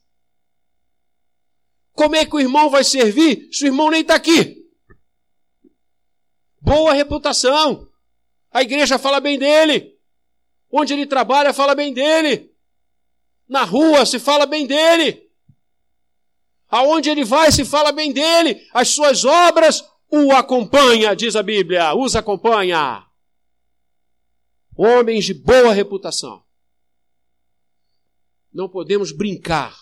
Como 1.92 2.16
é 2.16 2.26
que 2.26 2.36
o 2.36 2.40
irmão 2.40 2.70
vai 2.70 2.84
servir 2.84 3.50
se 3.52 3.66
o 3.66 3.68
irmão 3.68 3.90
nem 3.90 4.02
está 4.02 4.16
aqui? 4.16 4.63
Boa 6.64 6.94
reputação. 6.94 7.90
A 8.50 8.62
igreja 8.62 8.98
fala 8.98 9.20
bem 9.20 9.38
dele. 9.38 10.00
Onde 10.72 10.94
ele 10.94 11.06
trabalha, 11.06 11.54
fala 11.54 11.76
bem 11.76 11.94
dele. 11.94 12.52
Na 13.50 13.64
rua 13.64 14.06
se 14.06 14.18
fala 14.18 14.46
bem 14.46 14.66
dele. 14.66 15.30
Aonde 16.70 17.10
ele 17.10 17.26
vai 17.26 17.52
se 17.52 17.66
fala 17.66 17.92
bem 17.92 18.14
dele. 18.14 18.66
As 18.74 18.88
suas 18.88 19.26
obras 19.26 19.84
o 20.10 20.32
acompanha, 20.32 21.16
diz 21.16 21.36
a 21.36 21.44
Bíblia, 21.44 21.94
os 21.94 22.16
acompanha. 22.16 23.06
Homens 24.76 25.26
de 25.26 25.34
boa 25.34 25.74
reputação. 25.74 26.44
Não 28.54 28.70
podemos 28.70 29.12
brincar. 29.12 29.76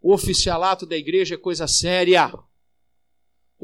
O 0.00 0.12
oficialato 0.12 0.84
da 0.84 0.96
igreja 0.96 1.36
é 1.36 1.38
coisa 1.38 1.68
séria. 1.68 2.32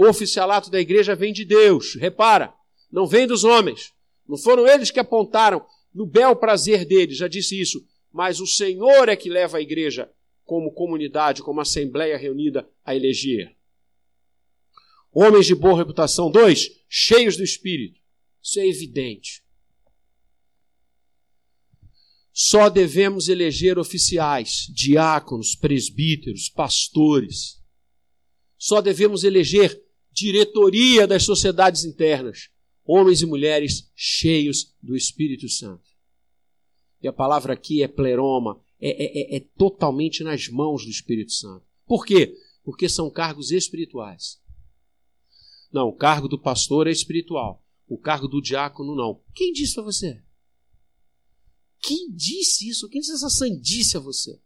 O 0.00 0.08
oficialato 0.08 0.70
da 0.70 0.80
igreja 0.80 1.14
vem 1.14 1.32
de 1.32 1.44
Deus. 1.44 1.94
Repara, 1.94 2.54
não 2.90 3.06
vem 3.06 3.26
dos 3.26 3.44
homens. 3.44 3.92
Não 4.26 4.38
foram 4.38 4.66
eles 4.66 4.90
que 4.90 4.98
apontaram 4.98 5.64
no 5.92 6.06
bel 6.06 6.34
prazer 6.36 6.84
deles, 6.84 7.18
já 7.18 7.28
disse 7.28 7.60
isso 7.60 7.84
mas 8.12 8.40
o 8.40 8.46
Senhor 8.46 9.08
é 9.08 9.16
que 9.16 9.28
leva 9.28 9.58
a 9.58 9.60
igreja 9.60 10.10
como 10.44 10.72
comunidade, 10.72 11.42
como 11.42 11.60
assembleia 11.60 12.18
reunida 12.18 12.68
a 12.84 12.94
eleger. 12.94 13.56
Homens 15.12 15.46
de 15.46 15.54
boa 15.54 15.78
reputação. 15.78 16.30
Dois, 16.30 16.70
cheios 16.88 17.36
do 17.36 17.44
Espírito. 17.44 18.00
Isso 18.42 18.58
é 18.58 18.66
evidente. 18.66 19.44
Só 22.32 22.68
devemos 22.68 23.28
eleger 23.28 23.78
oficiais, 23.78 24.66
diáconos, 24.74 25.54
presbíteros, 25.54 26.48
pastores. 26.48 27.60
Só 28.56 28.80
devemos 28.80 29.24
eleger 29.24 29.80
diretoria 30.20 31.06
das 31.06 31.24
sociedades 31.24 31.84
internas, 31.84 32.50
homens 32.84 33.22
e 33.22 33.26
mulheres 33.26 33.90
cheios 33.94 34.74
do 34.82 34.96
Espírito 34.96 35.48
Santo. 35.48 35.88
E 37.02 37.08
a 37.08 37.12
palavra 37.12 37.54
aqui 37.54 37.82
é 37.82 37.88
pleroma, 37.88 38.60
é, 38.80 39.34
é, 39.34 39.36
é 39.36 39.40
totalmente 39.56 40.22
nas 40.22 40.48
mãos 40.48 40.84
do 40.84 40.90
Espírito 40.90 41.32
Santo. 41.32 41.64
Por 41.86 42.04
quê? 42.04 42.36
Porque 42.62 42.88
são 42.88 43.10
cargos 43.10 43.50
espirituais. 43.50 44.40
Não, 45.72 45.88
o 45.88 45.96
cargo 45.96 46.28
do 46.28 46.38
pastor 46.38 46.86
é 46.86 46.90
espiritual. 46.90 47.64
O 47.88 47.96
cargo 47.96 48.28
do 48.28 48.40
diácono 48.40 48.94
não. 48.94 49.22
Quem 49.34 49.52
disse 49.52 49.74
para 49.74 49.84
você? 49.84 50.22
Quem 51.82 52.10
disse 52.12 52.68
isso? 52.68 52.88
Quem 52.88 53.00
disse 53.00 53.14
essa 53.14 53.30
sandice 53.30 53.96
a 53.96 54.00
você? 54.00 54.40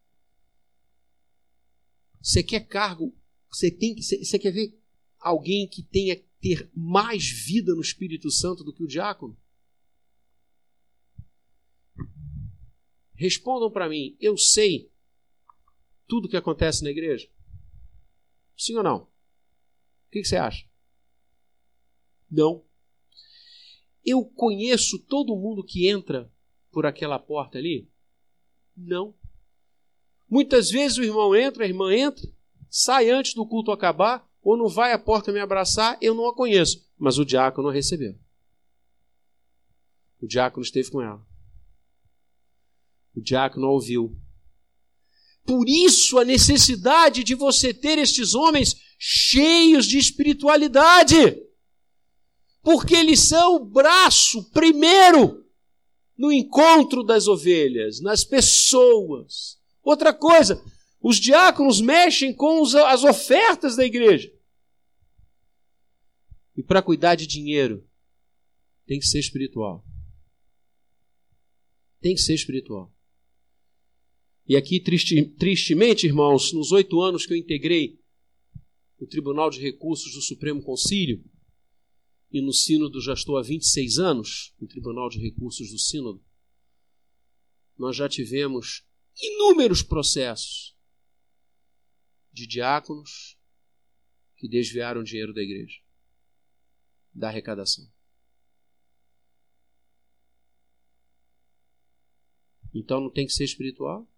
Você 2.22 2.42
quer 2.42 2.60
cargo? 2.60 3.14
Você 3.50 3.70
tem 3.70 3.94
você, 4.00 4.24
você 4.24 4.38
quer 4.38 4.52
ver 4.52 4.78
alguém 5.24 5.66
que 5.66 5.82
tenha 5.82 6.22
ter 6.38 6.70
mais 6.74 7.26
vida 7.26 7.74
no 7.74 7.80
Espírito 7.80 8.30
Santo 8.30 8.62
do 8.62 8.72
que 8.72 8.82
o 8.82 8.87
diácono? 8.87 9.34
Respondam 13.14 13.70
para 13.70 13.88
mim, 13.88 14.14
eu 14.20 14.37
sei 14.37 14.92
tudo 16.06 16.26
o 16.26 16.28
que 16.28 16.37
acontece 16.37 16.84
na 16.84 16.90
igreja? 16.90 17.26
Sim 18.54 18.76
ou 18.76 18.82
não? 18.82 18.98
O 18.98 20.10
que, 20.12 20.20
que 20.20 20.28
você 20.28 20.37
acha? 20.37 20.68
Não. 22.30 22.62
Eu 24.04 24.24
conheço 24.24 24.98
todo 24.98 25.37
mundo 25.37 25.64
que 25.64 25.88
entra 25.88 26.30
por 26.70 26.84
aquela 26.84 27.18
porta 27.18 27.56
ali? 27.56 27.90
Não. 28.76 29.14
Muitas 30.28 30.70
vezes 30.70 30.98
o 30.98 31.02
irmão 31.02 31.34
entra, 31.34 31.64
a 31.64 31.68
irmã 31.68 31.94
entra, 31.94 32.30
sai 32.68 33.08
antes 33.08 33.32
do 33.32 33.46
culto 33.46 33.70
acabar, 33.70 34.28
ou 34.44 34.59
não 34.59 34.68
vai 34.68 34.92
à 34.92 34.98
porta 34.98 35.33
me 35.33 35.40
abraçar, 35.40 35.96
eu 36.02 36.14
não 36.14 36.28
a 36.28 36.35
conheço. 36.35 36.87
Mas 36.98 37.18
o 37.18 37.24
diácono 37.24 37.68
a 37.68 37.72
recebeu. 37.72 38.14
O 40.20 40.26
diácono 40.26 40.62
esteve 40.62 40.90
com 40.90 41.00
ela. 41.00 41.26
O 43.16 43.22
diácono 43.22 43.66
a 43.66 43.70
ouviu. 43.70 44.14
Por 45.46 45.68
isso 45.68 46.18
a 46.18 46.24
necessidade 46.24 47.24
de 47.24 47.35
você 47.35 47.72
ter 47.72 47.98
estes 47.98 48.35
homens 48.35 48.76
cheios 48.98 49.87
de 49.87 49.98
espiritualidade. 49.98 51.42
Porque 52.62 52.94
eles 52.94 53.20
são 53.20 53.57
o 53.57 53.64
braço 53.64 54.50
primeiro 54.50 55.42
no 56.16 56.30
encontro 56.30 57.02
das 57.02 57.26
ovelhas, 57.26 58.00
nas 58.00 58.24
pessoas. 58.24 59.59
Outra 59.83 60.14
coisa, 60.14 60.62
os 61.02 61.16
diáconos 61.16 61.80
mexem 61.80 62.33
com 62.35 62.62
as 62.62 63.04
ofertas 63.04 63.76
da 63.76 63.85
igreja. 63.85 64.34
E 66.56 66.62
para 66.62 66.82
cuidar 66.82 67.14
de 67.14 67.26
dinheiro, 67.26 67.88
tem 68.86 68.98
que 68.98 69.06
ser 69.06 69.18
espiritual. 69.18 69.84
Tem 72.00 72.14
que 72.14 72.20
ser 72.20 72.34
espiritual. 72.34 72.94
E 74.46 74.56
aqui, 74.56 74.78
triste, 74.78 75.24
tristemente, 75.38 76.06
irmãos, 76.06 76.52
nos 76.52 76.70
oito 76.70 77.00
anos 77.00 77.24
que 77.24 77.32
eu 77.32 77.36
integrei 77.36 77.98
o 78.98 79.06
Tribunal 79.06 79.50
de 79.50 79.60
Recursos 79.60 80.12
do 80.12 80.20
Supremo 80.20 80.62
Concílio, 80.62 81.24
e 82.30 82.40
no 82.40 82.52
Sínodo 82.52 83.00
já 83.00 83.14
estou 83.14 83.36
há 83.38 83.42
26 83.42 83.98
anos, 83.98 84.54
no 84.60 84.66
Tribunal 84.66 85.08
de 85.08 85.18
Recursos 85.18 85.70
do 85.70 85.78
Sínodo, 85.78 86.22
nós 87.78 87.96
já 87.96 88.08
tivemos 88.08 88.84
inúmeros 89.20 89.82
processos 89.82 90.76
de 92.32 92.46
diáconos 92.46 93.38
que 94.36 94.48
desviaram 94.48 95.02
dinheiro 95.02 95.32
da 95.32 95.42
igreja, 95.42 95.80
da 97.14 97.29
arrecadação. 97.29 97.88
Então 102.74 103.00
não 103.00 103.11
tem 103.11 103.24
que 103.24 103.33
ser 103.33 103.44
espiritual? 103.44 104.09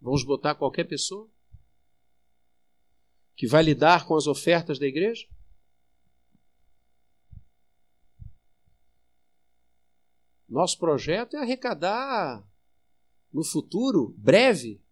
Vamos 0.00 0.24
botar 0.24 0.54
qualquer 0.54 0.84
pessoa 0.84 1.28
que 3.34 3.46
vai 3.46 3.62
lidar 3.62 4.06
com 4.06 4.14
as 4.14 4.26
ofertas 4.26 4.78
da 4.78 4.86
igreja? 4.86 5.26
Nosso 10.48 10.78
projeto 10.78 11.36
é 11.36 11.40
arrecadar 11.40 12.46
no 13.32 13.44
futuro, 13.44 14.14
breve, 14.16 14.82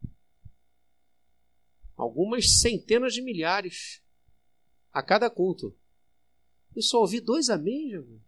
algumas 1.96 2.61
centenas 2.61 3.14
de 3.14 3.22
milhares 3.22 4.02
a 4.92 5.02
cada 5.02 5.31
culto. 5.31 5.74
Eu 6.76 6.82
só 6.82 7.00
ouvi 7.00 7.20
dois 7.20 7.48
amém, 7.48 7.88
meu. 7.88 8.20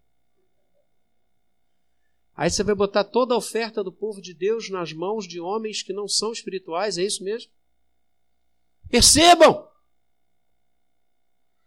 Aí 2.34 2.48
você 2.48 2.62
vai 2.62 2.74
botar 2.74 3.04
toda 3.04 3.34
a 3.34 3.36
oferta 3.36 3.84
do 3.84 3.92
povo 3.92 4.22
de 4.22 4.32
Deus 4.32 4.70
nas 4.70 4.90
mãos 4.90 5.28
de 5.28 5.38
homens 5.38 5.82
que 5.82 5.92
não 5.92 6.08
são 6.08 6.32
espirituais, 6.32 6.96
é 6.96 7.02
isso 7.02 7.22
mesmo? 7.22 7.50
Percebam! 8.88 9.68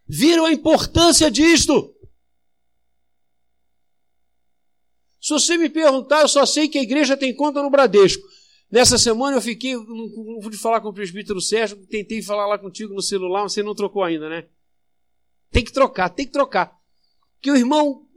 Viram 0.08 0.46
a 0.46 0.52
importância 0.52 1.30
disto? 1.30 1.96
Se 5.22 5.30
você 5.30 5.56
me 5.56 5.70
perguntar, 5.70 6.22
eu 6.22 6.28
só 6.28 6.48
sei 6.48 6.68
que 6.68 6.80
a 6.80 6.84
igreja 6.84 7.16
tem 7.16 7.36
conta 7.36 7.62
no 7.62 7.70
Bradesco. 7.70 8.28
Nessa 8.72 8.98
semana 8.98 9.38
eu 9.38 9.42
fiquei, 9.42 9.76
não, 9.76 10.08
não 10.08 10.40
pude 10.40 10.58
falar 10.58 10.82
com 10.82 10.90
o 10.90 10.94
presbítero 10.94 11.40
Sérgio, 11.40 11.86
tentei 11.86 12.24
falar 12.24 12.48
lá 12.48 12.58
contigo 12.58 12.94
no 12.94 13.04
celular, 13.04 13.44
você 13.44 13.62
não 13.62 13.76
trocou 13.76 14.04
ainda, 14.04 14.28
né? 14.28 14.48
Tem 15.52 15.64
que 15.64 15.72
trocar, 15.72 16.10
tem 16.10 16.26
que 16.26 16.32
trocar. 16.32 16.76
Que 17.42 17.52
o 17.52 17.56
irmão 17.56 18.08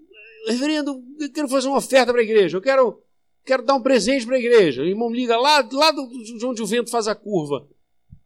reverendo, 0.46 1.02
eu 1.18 1.32
quero 1.32 1.48
fazer 1.48 1.68
uma 1.68 1.78
oferta 1.78 2.12
para 2.12 2.20
a 2.20 2.24
igreja, 2.24 2.56
eu 2.56 2.62
quero, 2.62 3.02
quero 3.44 3.64
dar 3.64 3.74
um 3.74 3.82
presente 3.82 4.26
para 4.26 4.36
a 4.36 4.38
igreja. 4.38 4.82
O 4.82 4.86
irmão 4.86 5.10
liga 5.12 5.36
lá, 5.36 5.66
lá 5.72 5.90
de 5.90 6.46
onde 6.46 6.62
o 6.62 6.66
vento 6.66 6.90
faz 6.90 7.08
a 7.08 7.14
curva. 7.14 7.68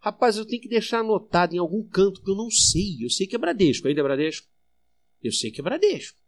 Rapaz, 0.00 0.36
eu 0.36 0.46
tenho 0.46 0.62
que 0.62 0.68
deixar 0.68 1.00
anotado 1.00 1.54
em 1.54 1.58
algum 1.58 1.82
canto, 1.82 2.22
que 2.22 2.30
eu 2.30 2.36
não 2.36 2.50
sei. 2.50 2.98
Eu 3.00 3.10
sei 3.10 3.26
que 3.26 3.34
é 3.34 3.38
Bradesco. 3.38 3.88
Ainda 3.88 4.00
é 4.00 4.04
Bradesco? 4.04 4.46
Eu 5.22 5.32
sei 5.32 5.50
que 5.50 5.60
é 5.60 5.64
Bradesco. 5.64 6.18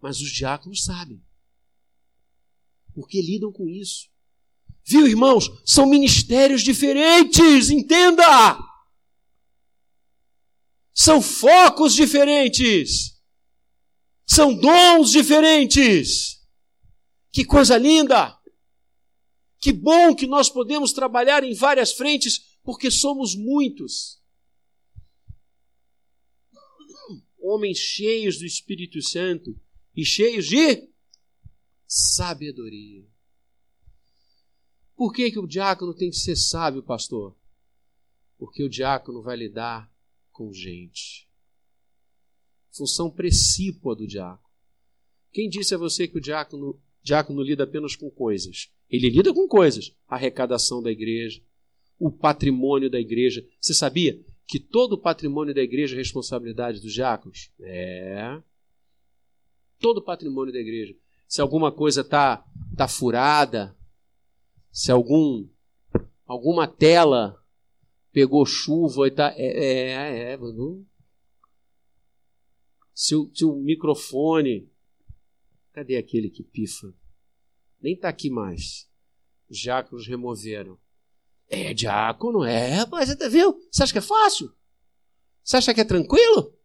Mas 0.00 0.20
os 0.20 0.30
diáconos 0.30 0.84
sabem. 0.84 1.22
Porque 2.94 3.22
lidam 3.22 3.50
com 3.50 3.66
isso. 3.68 4.10
Viu, 4.84 5.06
irmãos? 5.06 5.50
São 5.64 5.86
ministérios 5.86 6.62
diferentes, 6.62 7.70
entenda! 7.70 8.58
São 10.94 11.20
focos 11.20 11.92
diferentes. 11.92 13.20
São 14.24 14.54
dons 14.54 15.10
diferentes. 15.10 16.40
Que 17.32 17.44
coisa 17.44 17.76
linda! 17.76 18.38
Que 19.58 19.72
bom 19.72 20.14
que 20.14 20.26
nós 20.26 20.48
podemos 20.48 20.92
trabalhar 20.92 21.42
em 21.42 21.54
várias 21.54 21.92
frentes, 21.92 22.58
porque 22.62 22.90
somos 22.90 23.34
muitos. 23.34 24.22
Homens 27.38 27.78
cheios 27.78 28.38
do 28.38 28.46
Espírito 28.46 29.02
Santo 29.02 29.58
e 29.96 30.04
cheios 30.04 30.46
de 30.46 30.88
sabedoria. 31.86 33.04
Por 34.94 35.12
que, 35.12 35.30
que 35.30 35.38
o 35.38 35.46
diácono 35.46 35.94
tem 35.94 36.10
que 36.10 36.16
ser 36.16 36.36
sábio, 36.36 36.82
pastor? 36.82 37.36
Porque 38.38 38.62
o 38.62 38.68
diácono 38.68 39.22
vai 39.22 39.36
lidar 39.36 39.93
com 40.34 40.52
gente. 40.52 41.26
Função 42.76 43.08
precípua 43.08 43.94
do 43.94 44.06
diácono. 44.06 44.52
Quem 45.32 45.48
disse 45.48 45.74
a 45.74 45.78
você 45.78 46.06
que 46.06 46.18
o 46.18 46.20
diácono, 46.20 46.78
diácono 47.02 47.40
lida 47.40 47.64
apenas 47.64 47.96
com 47.96 48.10
coisas? 48.10 48.70
Ele 48.90 49.08
lida 49.08 49.32
com 49.32 49.48
coisas. 49.48 49.96
A 50.06 50.16
arrecadação 50.16 50.82
da 50.82 50.90
igreja, 50.90 51.40
o 51.98 52.10
patrimônio 52.10 52.90
da 52.90 53.00
igreja. 53.00 53.46
Você 53.60 53.72
sabia 53.72 54.20
que 54.46 54.58
todo 54.58 54.94
o 54.94 54.98
patrimônio 55.00 55.54
da 55.54 55.62
igreja 55.62 55.94
é 55.94 55.98
responsabilidade 55.98 56.80
dos 56.80 56.92
diáconos? 56.92 57.50
É. 57.60 58.42
Todo 59.78 59.98
o 59.98 60.02
patrimônio 60.02 60.52
da 60.52 60.58
igreja. 60.58 60.94
Se 61.28 61.40
alguma 61.40 61.70
coisa 61.70 62.00
está 62.00 62.44
tá 62.76 62.88
furada, 62.88 63.76
se 64.70 64.90
algum 64.90 65.48
alguma 66.26 66.66
tela 66.66 67.40
pegou 68.14 68.46
chuva 68.46 69.08
e 69.08 69.10
tá. 69.10 69.34
É, 69.36 69.46
é, 69.46 70.32
é 70.32 70.36
não. 70.38 70.86
Se 72.94 73.16
o, 73.16 73.30
se 73.34 73.44
o 73.44 73.56
microfone. 73.56 74.72
Cadê 75.72 75.96
aquele 75.96 76.30
que 76.30 76.44
pifa? 76.44 76.94
Nem 77.82 77.96
tá 77.96 78.08
aqui 78.08 78.30
mais. 78.30 78.88
Os 79.50 79.58
diáconos 79.58 80.06
removeram. 80.06 80.78
É 81.50 81.74
diácono? 81.74 82.44
É, 82.44 82.86
mas 82.86 83.08
você 83.08 83.28
viu? 83.28 83.60
Você 83.70 83.82
acha 83.82 83.92
que 83.92 83.98
é 83.98 84.02
fácil? 84.02 84.54
Você 85.42 85.56
acha 85.56 85.74
que 85.74 85.80
é 85.80 85.84
tranquilo? 85.84 86.56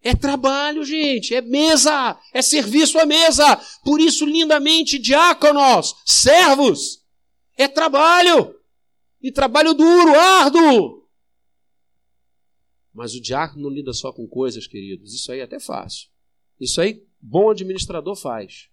É 0.00 0.14
trabalho, 0.14 0.84
gente, 0.84 1.34
é 1.34 1.42
mesa, 1.42 2.18
é 2.32 2.40
serviço 2.40 2.98
à 2.98 3.04
mesa. 3.04 3.60
Por 3.84 4.00
isso, 4.00 4.24
lindamente, 4.24 4.98
diáconos, 4.98 5.94
servos, 6.06 7.04
é 7.56 7.68
trabalho. 7.68 8.57
E 9.20 9.32
trabalho 9.32 9.74
duro, 9.74 10.14
árduo. 10.14 11.08
Mas 12.92 13.14
o 13.14 13.20
diácono 13.20 13.62
não 13.62 13.70
lida 13.70 13.92
só 13.92 14.12
com 14.12 14.26
coisas, 14.26 14.66
queridos. 14.66 15.14
Isso 15.14 15.30
aí 15.30 15.40
é 15.40 15.44
até 15.44 15.60
fácil. 15.60 16.08
Isso 16.60 16.80
aí, 16.80 17.06
bom 17.20 17.50
administrador 17.50 18.16
faz. 18.16 18.68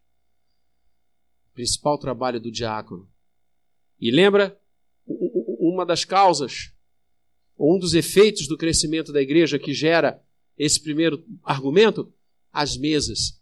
Principal 1.53 1.97
trabalho 1.97 2.39
do 2.39 2.51
diácono. 2.51 3.09
E 3.99 4.11
lembra 4.11 4.59
uma 5.07 5.85
das 5.85 6.03
causas, 6.03 6.73
ou 7.57 7.75
um 7.75 7.79
dos 7.79 7.93
efeitos 7.93 8.47
do 8.47 8.57
crescimento 8.57 9.13
da 9.13 9.21
igreja 9.21 9.59
que 9.59 9.73
gera 9.73 10.21
esse 10.57 10.81
primeiro 10.81 11.23
argumento? 11.43 12.11
As 12.51 12.77
mesas. 12.77 13.39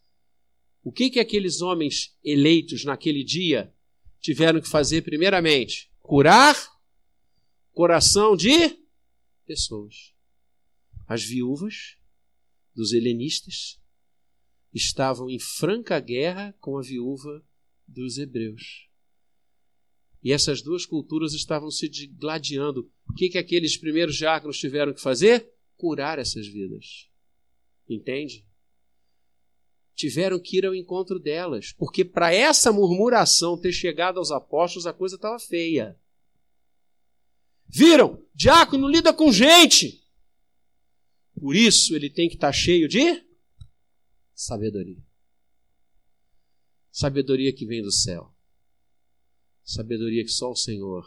O 0.84 0.92
que, 0.92 1.10
que 1.10 1.20
aqueles 1.20 1.62
homens 1.62 2.18
eleitos 2.24 2.84
naquele 2.84 3.24
dia 3.24 3.74
tiveram 4.20 4.60
que 4.60 4.68
fazer 4.68 5.02
primeiramente? 5.02 5.92
Curar 6.02 6.73
coração 7.74 8.36
de 8.36 8.80
pessoas. 9.46 10.14
As 11.08 11.24
viúvas 11.24 11.98
dos 12.74 12.94
helenistas 12.94 13.80
estavam 14.74 15.30
em 15.30 15.40
franca 15.40 16.00
guerra 16.00 16.56
com 16.60 16.78
a 16.78 16.82
viúva 16.82 17.44
dos 17.88 18.18
hebreus. 18.18 18.88
E 20.24 20.32
essas 20.32 20.62
duas 20.62 20.86
culturas 20.86 21.34
estavam 21.34 21.70
se 21.70 21.90
gladiando. 22.08 22.90
O 23.10 23.14
que, 23.14 23.30
que 23.30 23.38
aqueles 23.38 23.76
primeiros 23.76 24.16
diáconos 24.16 24.58
tiveram 24.58 24.94
que 24.94 25.02
fazer? 25.02 25.52
Curar 25.76 26.18
essas 26.18 26.48
vidas. 26.48 27.10
Entende? 27.90 28.46
Tiveram 29.94 30.40
que 30.40 30.58
ir 30.58 30.66
ao 30.66 30.74
encontro 30.74 31.20
delas, 31.20 31.74
porque 31.74 32.06
para 32.06 32.34
essa 32.34 32.72
murmuração 32.72 33.60
ter 33.60 33.74
chegado 33.74 34.18
aos 34.18 34.32
apóstolos, 34.32 34.88
a 34.88 34.94
coisa 34.94 35.16
estava 35.16 35.38
feia. 35.38 36.00
Viram? 37.74 38.24
Diácono 38.36 38.88
lida 38.88 39.12
com 39.12 39.32
gente. 39.32 40.08
Por 41.34 41.56
isso 41.56 41.96
ele 41.96 42.08
tem 42.08 42.30
que 42.30 42.36
estar 42.36 42.54
cheio 42.54 42.88
de 42.88 43.26
sabedoria. 44.36 45.04
Sabedoria 46.92 47.52
que 47.52 47.66
vem 47.66 47.82
do 47.82 47.92
céu. 47.92 48.32
Sabedoria 49.64 50.24
que 50.24 50.30
só 50.30 50.52
o 50.52 50.56
Senhor 50.56 51.04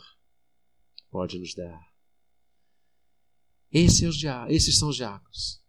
pode 1.09 1.39
nos 1.39 1.55
dar. 1.55 1.81
Esse 3.71 4.05
é 4.05 4.09
os 4.09 4.21
esses 4.49 4.77
são 4.77 4.89
os 4.89 4.97
diáconos. 4.97 5.63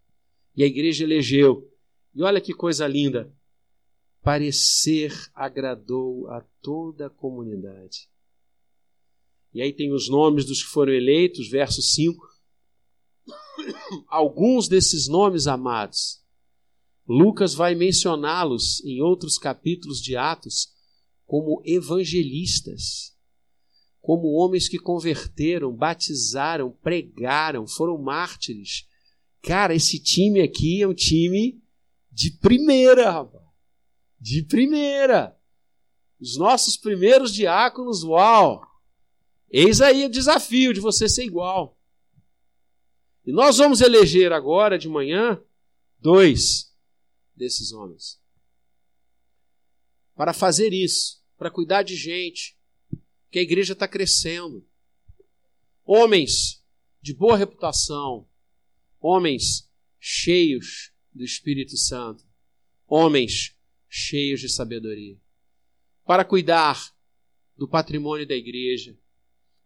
E 0.56 0.64
a 0.64 0.66
igreja 0.66 1.04
elegeu. 1.04 1.72
E 2.16 2.24
olha 2.24 2.42
que 2.42 2.54
coisa 2.54 2.88
linda. 2.88 3.32
Parecer 4.24 5.14
agradou 5.36 6.28
a 6.30 6.42
toda 6.62 7.08
a 7.08 7.10
comunidade. 7.12 8.10
E 9.58 9.62
aí 9.64 9.74
tem 9.74 9.92
os 9.92 10.08
nomes 10.08 10.46
dos 10.46 10.62
que 10.62 10.70
foram 10.70 10.94
eleitos, 10.94 11.50
verso 11.50 11.82
5. 11.82 12.24
Alguns 14.08 14.68
desses 14.68 15.08
nomes 15.08 15.48
amados 15.48 16.22
Lucas 17.08 17.56
vai 17.56 17.74
mencioná-los 17.74 18.86
em 18.86 19.02
outros 19.02 19.40
capítulos 19.40 20.00
de 20.00 20.16
Atos 20.16 20.68
como 21.26 21.60
evangelistas, 21.66 23.18
como 24.00 24.28
homens 24.28 24.70
que 24.70 24.78
converteram, 24.78 25.76
batizaram, 25.76 26.70
pregaram, 26.70 27.66
foram 27.66 27.98
mártires. 27.98 28.86
Cara, 29.42 29.74
esse 29.74 30.00
time 30.00 30.40
aqui 30.40 30.84
é 30.84 30.88
um 30.88 30.94
time 30.94 31.60
de 32.12 32.30
primeira, 32.30 33.10
rapaz. 33.10 33.44
De 34.22 34.44
primeira. 34.44 35.36
Os 36.22 36.38
nossos 36.38 36.78
primeiros 36.78 37.34
diáconos, 37.34 38.04
uau! 38.04 38.67
Eis 39.50 39.82
aí 39.82 40.06
o 40.06 40.10
desafio 40.10 40.74
de 40.74 40.80
você 40.80 41.08
ser 41.08 41.24
igual. 41.24 41.78
E 43.26 43.32
nós 43.32 43.58
vamos 43.58 43.82
eleger 43.82 44.32
agora 44.32 44.78
de 44.78 44.88
manhã 44.88 45.42
dois 46.00 46.74
desses 47.36 47.72
homens. 47.72 48.20
Para 50.16 50.34
fazer 50.34 50.74
isso, 50.74 51.22
para 51.38 51.52
cuidar 51.52 51.84
de 51.84 51.96
gente, 51.96 52.58
que 53.30 53.40
a 53.40 53.42
igreja 53.42 53.74
está 53.74 53.88
crescendo. 53.88 54.66
Homens 55.86 56.64
de 57.02 57.14
boa 57.14 57.38
reputação, 57.38 58.28
homens 59.00 59.70
cheios 60.00 60.92
do 61.14 61.24
Espírito 61.24 61.78
Santo, 61.78 62.26
homens 62.88 63.56
cheios 63.88 64.40
de 64.40 64.50
sabedoria, 64.50 65.18
para 66.06 66.26
cuidar 66.26 66.94
do 67.56 67.68
patrimônio 67.68 68.28
da 68.28 68.36
igreja, 68.36 68.98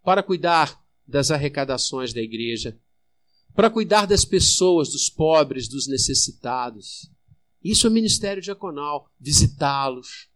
para 0.03 0.23
cuidar 0.23 0.81
das 1.07 1.31
arrecadações 1.31 2.13
da 2.13 2.21
igreja, 2.21 2.79
para 3.53 3.69
cuidar 3.69 4.05
das 4.05 4.23
pessoas, 4.23 4.89
dos 4.89 5.09
pobres, 5.09 5.67
dos 5.67 5.87
necessitados, 5.87 7.11
isso 7.63 7.85
é 7.85 7.89
ministério 7.89 8.41
diaconal, 8.41 9.11
visitá-los, 9.19 10.29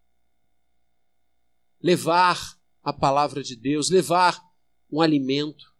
levar 1.82 2.60
a 2.84 2.94
palavra 2.94 3.42
de 3.42 3.56
Deus, 3.56 3.90
levar 3.90 4.40
um 4.92 5.02
alimento, 5.02 5.74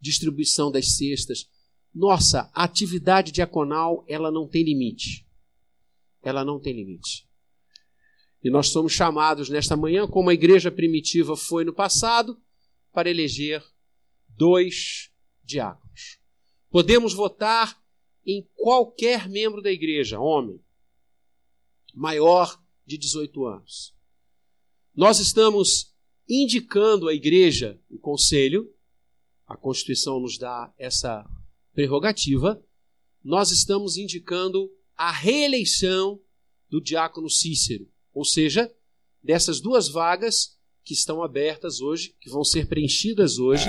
distribuição 0.00 0.70
das 0.70 0.96
cestas. 0.96 1.48
Nossa, 1.94 2.50
a 2.54 2.64
atividade 2.64 3.32
diaconal, 3.32 4.04
ela 4.08 4.30
não 4.30 4.48
tem 4.48 4.64
limite. 4.64 5.26
Ela 6.22 6.44
não 6.44 6.58
tem 6.58 6.72
limite. 6.72 7.28
E 8.42 8.48
nós 8.48 8.68
somos 8.68 8.92
chamados 8.92 9.50
nesta 9.50 9.76
manhã, 9.76 10.06
como 10.06 10.30
a 10.30 10.34
igreja 10.34 10.70
primitiva 10.70 11.36
foi 11.36 11.64
no 11.64 11.74
passado, 11.74 12.40
para 12.92 13.10
eleger 13.10 13.64
dois 14.28 15.10
diáconos. 15.42 16.18
Podemos 16.70 17.12
votar 17.12 17.80
em 18.24 18.46
qualquer 18.54 19.28
membro 19.28 19.60
da 19.60 19.70
igreja, 19.70 20.20
homem, 20.20 20.60
maior 21.94 22.62
de 22.86 22.96
18 22.96 23.44
anos. 23.46 23.94
Nós 24.94 25.18
estamos 25.18 25.94
indicando 26.28 27.08
à 27.08 27.14
igreja, 27.14 27.80
o 27.90 27.98
conselho, 27.98 28.72
a 29.46 29.56
Constituição 29.56 30.20
nos 30.20 30.38
dá 30.38 30.72
essa 30.78 31.28
prerrogativa, 31.72 32.62
nós 33.22 33.50
estamos 33.50 33.96
indicando 33.96 34.70
a 34.96 35.10
reeleição 35.10 36.20
do 36.68 36.80
diácono 36.80 37.28
Cícero, 37.28 37.90
ou 38.12 38.24
seja, 38.24 38.72
dessas 39.22 39.60
duas 39.60 39.88
vagas 39.88 40.58
que 40.90 40.94
estão 40.94 41.22
abertas 41.22 41.80
hoje, 41.80 42.16
que 42.20 42.28
vão 42.28 42.42
ser 42.42 42.66
preenchidas 42.66 43.38
hoje, 43.38 43.64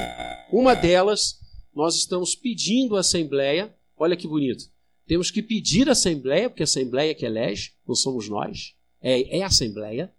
uma 0.51 0.73
delas 0.73 1.39
nós 1.71 1.95
estamos 1.95 2.33
pedindo 2.33 2.97
à 2.97 3.01
Assembleia 3.01 3.71
Olha 3.95 4.17
que 4.17 4.27
bonito. 4.27 4.67
Temos 5.05 5.29
que 5.29 5.43
pedir 5.43 5.87
a 5.87 5.91
Assembleia, 5.91 6.49
porque 6.49 6.63
a 6.63 6.65
Assembleia 6.65 7.13
que 7.13 7.23
elege, 7.23 7.73
não 7.87 7.93
somos 7.93 8.27
nós, 8.27 8.73
é, 8.99 9.37
é 9.37 9.43
a 9.43 9.45
Assembleia. 9.45 10.11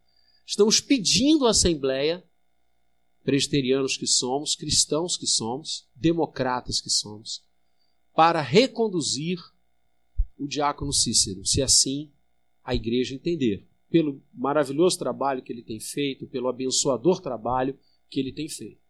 Estamos 0.47 0.81
pedindo 0.81 1.49
à 1.49 1.51
Assembleia, 1.51 2.23
presbiterianos 3.25 3.97
que 3.97 4.07
somos, 4.07 4.55
cristãos 4.55 5.17
que 5.17 5.27
somos, 5.27 5.89
democratas 5.97 6.81
que 6.81 6.89
somos, 6.89 7.45
para 8.15 8.41
reconduzir 8.41 9.41
o 10.39 10.47
diácono 10.47 10.93
Cícero, 10.93 11.45
se 11.45 11.61
assim 11.61 12.13
a 12.63 12.77
igreja 12.77 13.17
entender, 13.17 13.67
pelo 13.93 14.23
maravilhoso 14.33 14.99
trabalho 14.99 15.43
que 15.43 15.53
ele 15.53 15.63
tem 15.63 15.79
feito, 15.79 16.27
pelo 16.27 16.49
abençoador 16.49 17.21
trabalho 17.21 17.79
que 18.09 18.19
ele 18.19 18.33
tem 18.33 18.49
feito. 18.49 18.81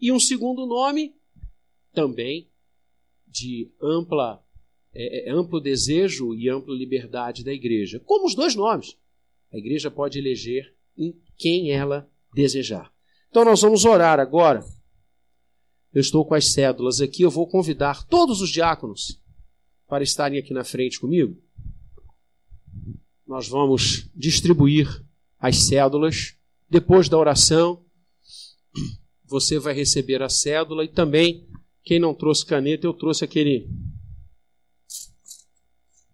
E 0.00 0.10
um 0.10 0.18
segundo 0.18 0.66
nome, 0.66 1.14
também 1.92 2.50
de 3.26 3.70
ampla, 3.80 4.42
é, 4.94 5.28
é, 5.28 5.30
amplo 5.30 5.60
desejo 5.60 6.34
e 6.34 6.48
ampla 6.48 6.74
liberdade 6.74 7.44
da 7.44 7.52
igreja, 7.52 8.00
como 8.00 8.26
os 8.26 8.34
dois 8.34 8.54
nomes. 8.54 8.96
A 9.52 9.58
igreja 9.58 9.90
pode 9.90 10.18
eleger 10.18 10.74
em 10.96 11.14
quem 11.36 11.70
ela 11.70 12.10
desejar. 12.34 12.90
Então 13.28 13.44
nós 13.44 13.60
vamos 13.60 13.84
orar 13.84 14.18
agora. 14.18 14.64
Eu 15.92 16.00
estou 16.00 16.24
com 16.24 16.34
as 16.34 16.52
cédulas 16.52 17.02
aqui, 17.02 17.22
eu 17.22 17.30
vou 17.30 17.46
convidar 17.46 18.06
todos 18.06 18.40
os 18.40 18.48
diáconos 18.48 19.20
para 19.86 20.02
estarem 20.02 20.38
aqui 20.38 20.54
na 20.54 20.64
frente 20.64 20.98
comigo. 20.98 21.45
Nós 23.26 23.48
vamos 23.48 24.08
distribuir 24.14 25.04
as 25.38 25.56
cédulas. 25.66 26.36
Depois 26.70 27.08
da 27.08 27.18
oração, 27.18 27.84
você 29.24 29.58
vai 29.58 29.74
receber 29.74 30.22
a 30.22 30.28
cédula 30.28 30.84
e 30.84 30.88
também 30.88 31.48
quem 31.82 31.98
não 31.98 32.14
trouxe 32.14 32.46
caneta, 32.46 32.86
eu 32.86 32.92
trouxe 32.92 33.24
aquele. 33.24 33.68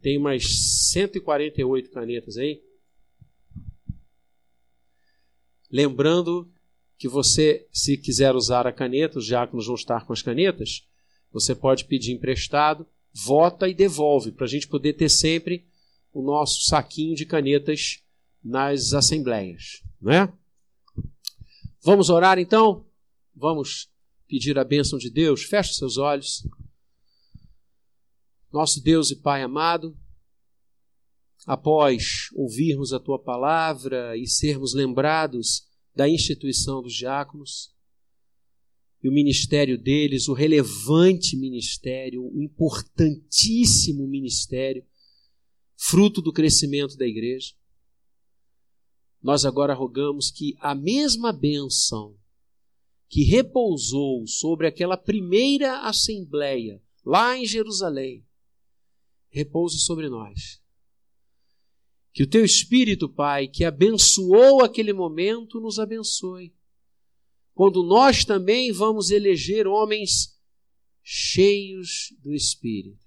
Tem 0.01 0.19
mais 0.19 0.91
148 0.91 1.91
canetas 1.91 2.37
aí. 2.37 2.63
Lembrando 5.71 6.51
que 6.99 7.09
você, 7.09 7.67
se 7.73 7.97
quiser 7.97 8.35
usar 8.35 8.67
a 8.67 8.73
caneta, 8.73 9.19
os 9.19 9.27
diáconos 9.27 9.67
vão 9.67 9.75
estar 9.75 10.07
com 10.07 10.13
as 10.13 10.23
canetas, 10.23 10.87
você 11.31 11.55
pode 11.55 11.85
pedir 11.87 12.13
emprestado, 12.13 12.87
vota 13.13 13.69
e 13.69 13.75
devolve, 13.75 14.33
para 14.33 14.45
a 14.45 14.49
gente 14.49 14.69
poder 14.69 14.93
ter 14.95 15.09
sempre 15.09 15.67
o 16.13 16.23
nosso 16.23 16.63
saquinho 16.67 17.15
de 17.15 17.25
canetas 17.25 18.03
nas 18.43 18.93
assembleias. 18.93 19.83
Não 20.01 20.13
é? 20.13 20.33
Vamos 21.83 22.11
orar 22.11 22.39
então? 22.39 22.87
Vamos 23.35 23.91
pedir 24.29 24.59
a 24.59 24.65
bênção 24.65 24.99
de 24.99 25.11
Deus, 25.11 25.43
feche 25.43 25.75
seus 25.75 25.97
olhos. 25.97 26.47
Nosso 28.53 28.83
Deus 28.83 29.11
e 29.11 29.17
Pai 29.17 29.43
amado, 29.43 29.97
após 31.47 32.29
ouvirmos 32.35 32.93
a 32.93 33.01
tua 33.01 33.19
palavra 33.19 34.17
e 34.17 34.27
sermos 34.27 34.75
lembrados 34.75 35.67
da 35.95 36.09
instituição 36.09 36.83
dos 36.83 36.95
diáconos 36.95 37.73
e 39.03 39.09
o 39.09 39.13
ministério 39.13 39.77
deles, 39.77 40.29
o 40.29 40.33
relevante 40.33 41.37
ministério, 41.37 42.23
o 42.23 42.41
importantíssimo 42.41 44.07
ministério, 44.07 44.85
fruto 45.85 46.23
do 46.23 46.33
crescimento 46.33 46.97
da 46.97 47.05
igreja, 47.05 47.55
nós 49.21 49.45
agora 49.45 49.75
rogamos 49.75 50.31
que 50.31 50.57
a 50.61 50.77
mesma 50.77 51.33
bênção 51.33 52.17
que 53.09 53.25
repousou 53.25 54.25
sobre 54.27 54.69
aquela 54.69 54.97
primeira 54.97 55.81
assembleia 55.81 56.81
lá 57.05 57.37
em 57.37 57.45
Jerusalém, 57.45 58.25
repouse 59.29 59.81
sobre 59.81 60.09
nós. 60.09 60.63
Que 62.13 62.23
o 62.23 62.29
teu 62.29 62.45
Espírito, 62.45 63.09
Pai, 63.09 63.49
que 63.49 63.65
abençoou 63.65 64.63
aquele 64.63 64.93
momento, 64.93 65.61
nos 65.61 65.81
abençoe. 65.81 66.55
Quando 67.55 67.83
nós 67.83 68.25
também 68.25 68.71
vamos 68.71 69.11
eleger 69.11 69.67
homens 69.67 70.39
cheios 71.03 72.15
do 72.23 72.33
Espírito, 72.33 73.05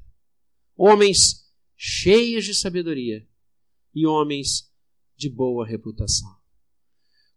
homens 0.75 1.44
cheios 1.87 2.43
de 2.43 2.55
sabedoria 2.55 3.27
e 3.93 4.07
homens 4.07 4.71
de 5.15 5.29
boa 5.29 5.63
reputação. 5.63 6.35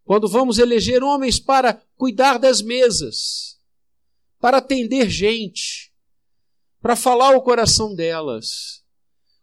Quando 0.03 0.27
vamos 0.27 0.57
eleger 0.57 1.03
homens 1.03 1.39
para 1.39 1.75
cuidar 1.95 2.39
das 2.39 2.59
mesas, 2.59 3.61
para 4.39 4.57
atender 4.57 5.07
gente, 5.07 5.93
para 6.81 6.95
falar 6.95 7.37
o 7.37 7.43
coração 7.43 7.93
delas. 7.93 8.83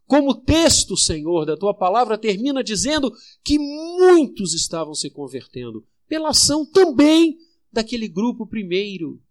Como 0.06 0.30
o 0.30 0.40
texto, 0.40 0.96
Senhor, 0.96 1.46
da 1.46 1.56
tua 1.56 1.72
palavra 1.72 2.18
termina 2.18 2.64
dizendo 2.64 3.12
que 3.44 3.60
muitos 3.60 4.54
estavam 4.54 4.94
se 4.94 5.08
convertendo, 5.08 5.86
pela 6.08 6.30
ação 6.30 6.66
também 6.66 7.38
daquele 7.72 8.08
grupo 8.08 8.44
primeiro, 8.44 9.22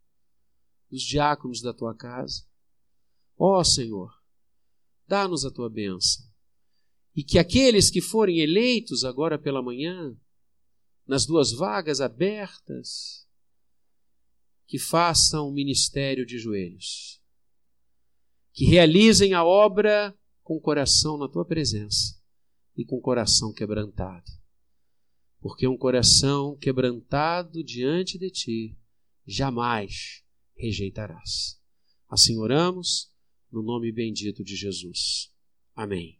dos 0.89 1.01
diáconos 1.01 1.61
da 1.61 1.73
tua 1.73 1.93
casa. 1.93 2.45
Ó 3.38 3.59
oh, 3.59 3.63
Senhor, 3.63 4.09
dá-nos 5.08 5.45
a 5.45 5.51
tua 5.51 5.70
bênção. 5.70 6.26
E 7.16 7.24
que 7.24 7.39
aqueles 7.39 7.89
que 7.89 8.01
forem 8.01 8.39
eleitos 8.39 9.03
agora 9.03 9.38
pela 9.39 9.62
manhã, 9.62 10.16
nas 11.08 11.26
duas 11.26 11.51
vagas 11.51 12.01
abertas, 12.01 13.28
que 14.68 14.78
façam 14.78 15.47
o 15.47 15.53
ministério 15.53 16.26
de 16.26 16.38
joelhos 16.38 17.22
que 18.56 18.64
realizem 18.64 19.34
a 19.34 19.43
obra 19.43 20.18
com 20.41 20.56
o 20.56 20.62
coração 20.62 21.18
na 21.18 21.28
tua 21.28 21.45
presença 21.45 22.18
e 22.76 22.86
com 22.86 22.95
o 22.95 23.01
coração 23.01 23.51
quebrantado. 23.51 24.32
Porque 25.41 25.68
um 25.68 25.78
coração 25.78 26.56
quebrantado 26.56 27.62
diante 27.62 28.18
de 28.18 28.32
ti 28.32 28.78
jamais 29.28 30.24
rejeitarás. 30.56 31.60
Assim 32.10 32.38
oramos, 32.38 33.12
no 33.56 33.64
nome 33.64 33.89
bendito 33.91 34.43
de 34.43 34.56
Jesus. 34.56 35.32
Amém. 35.74 36.20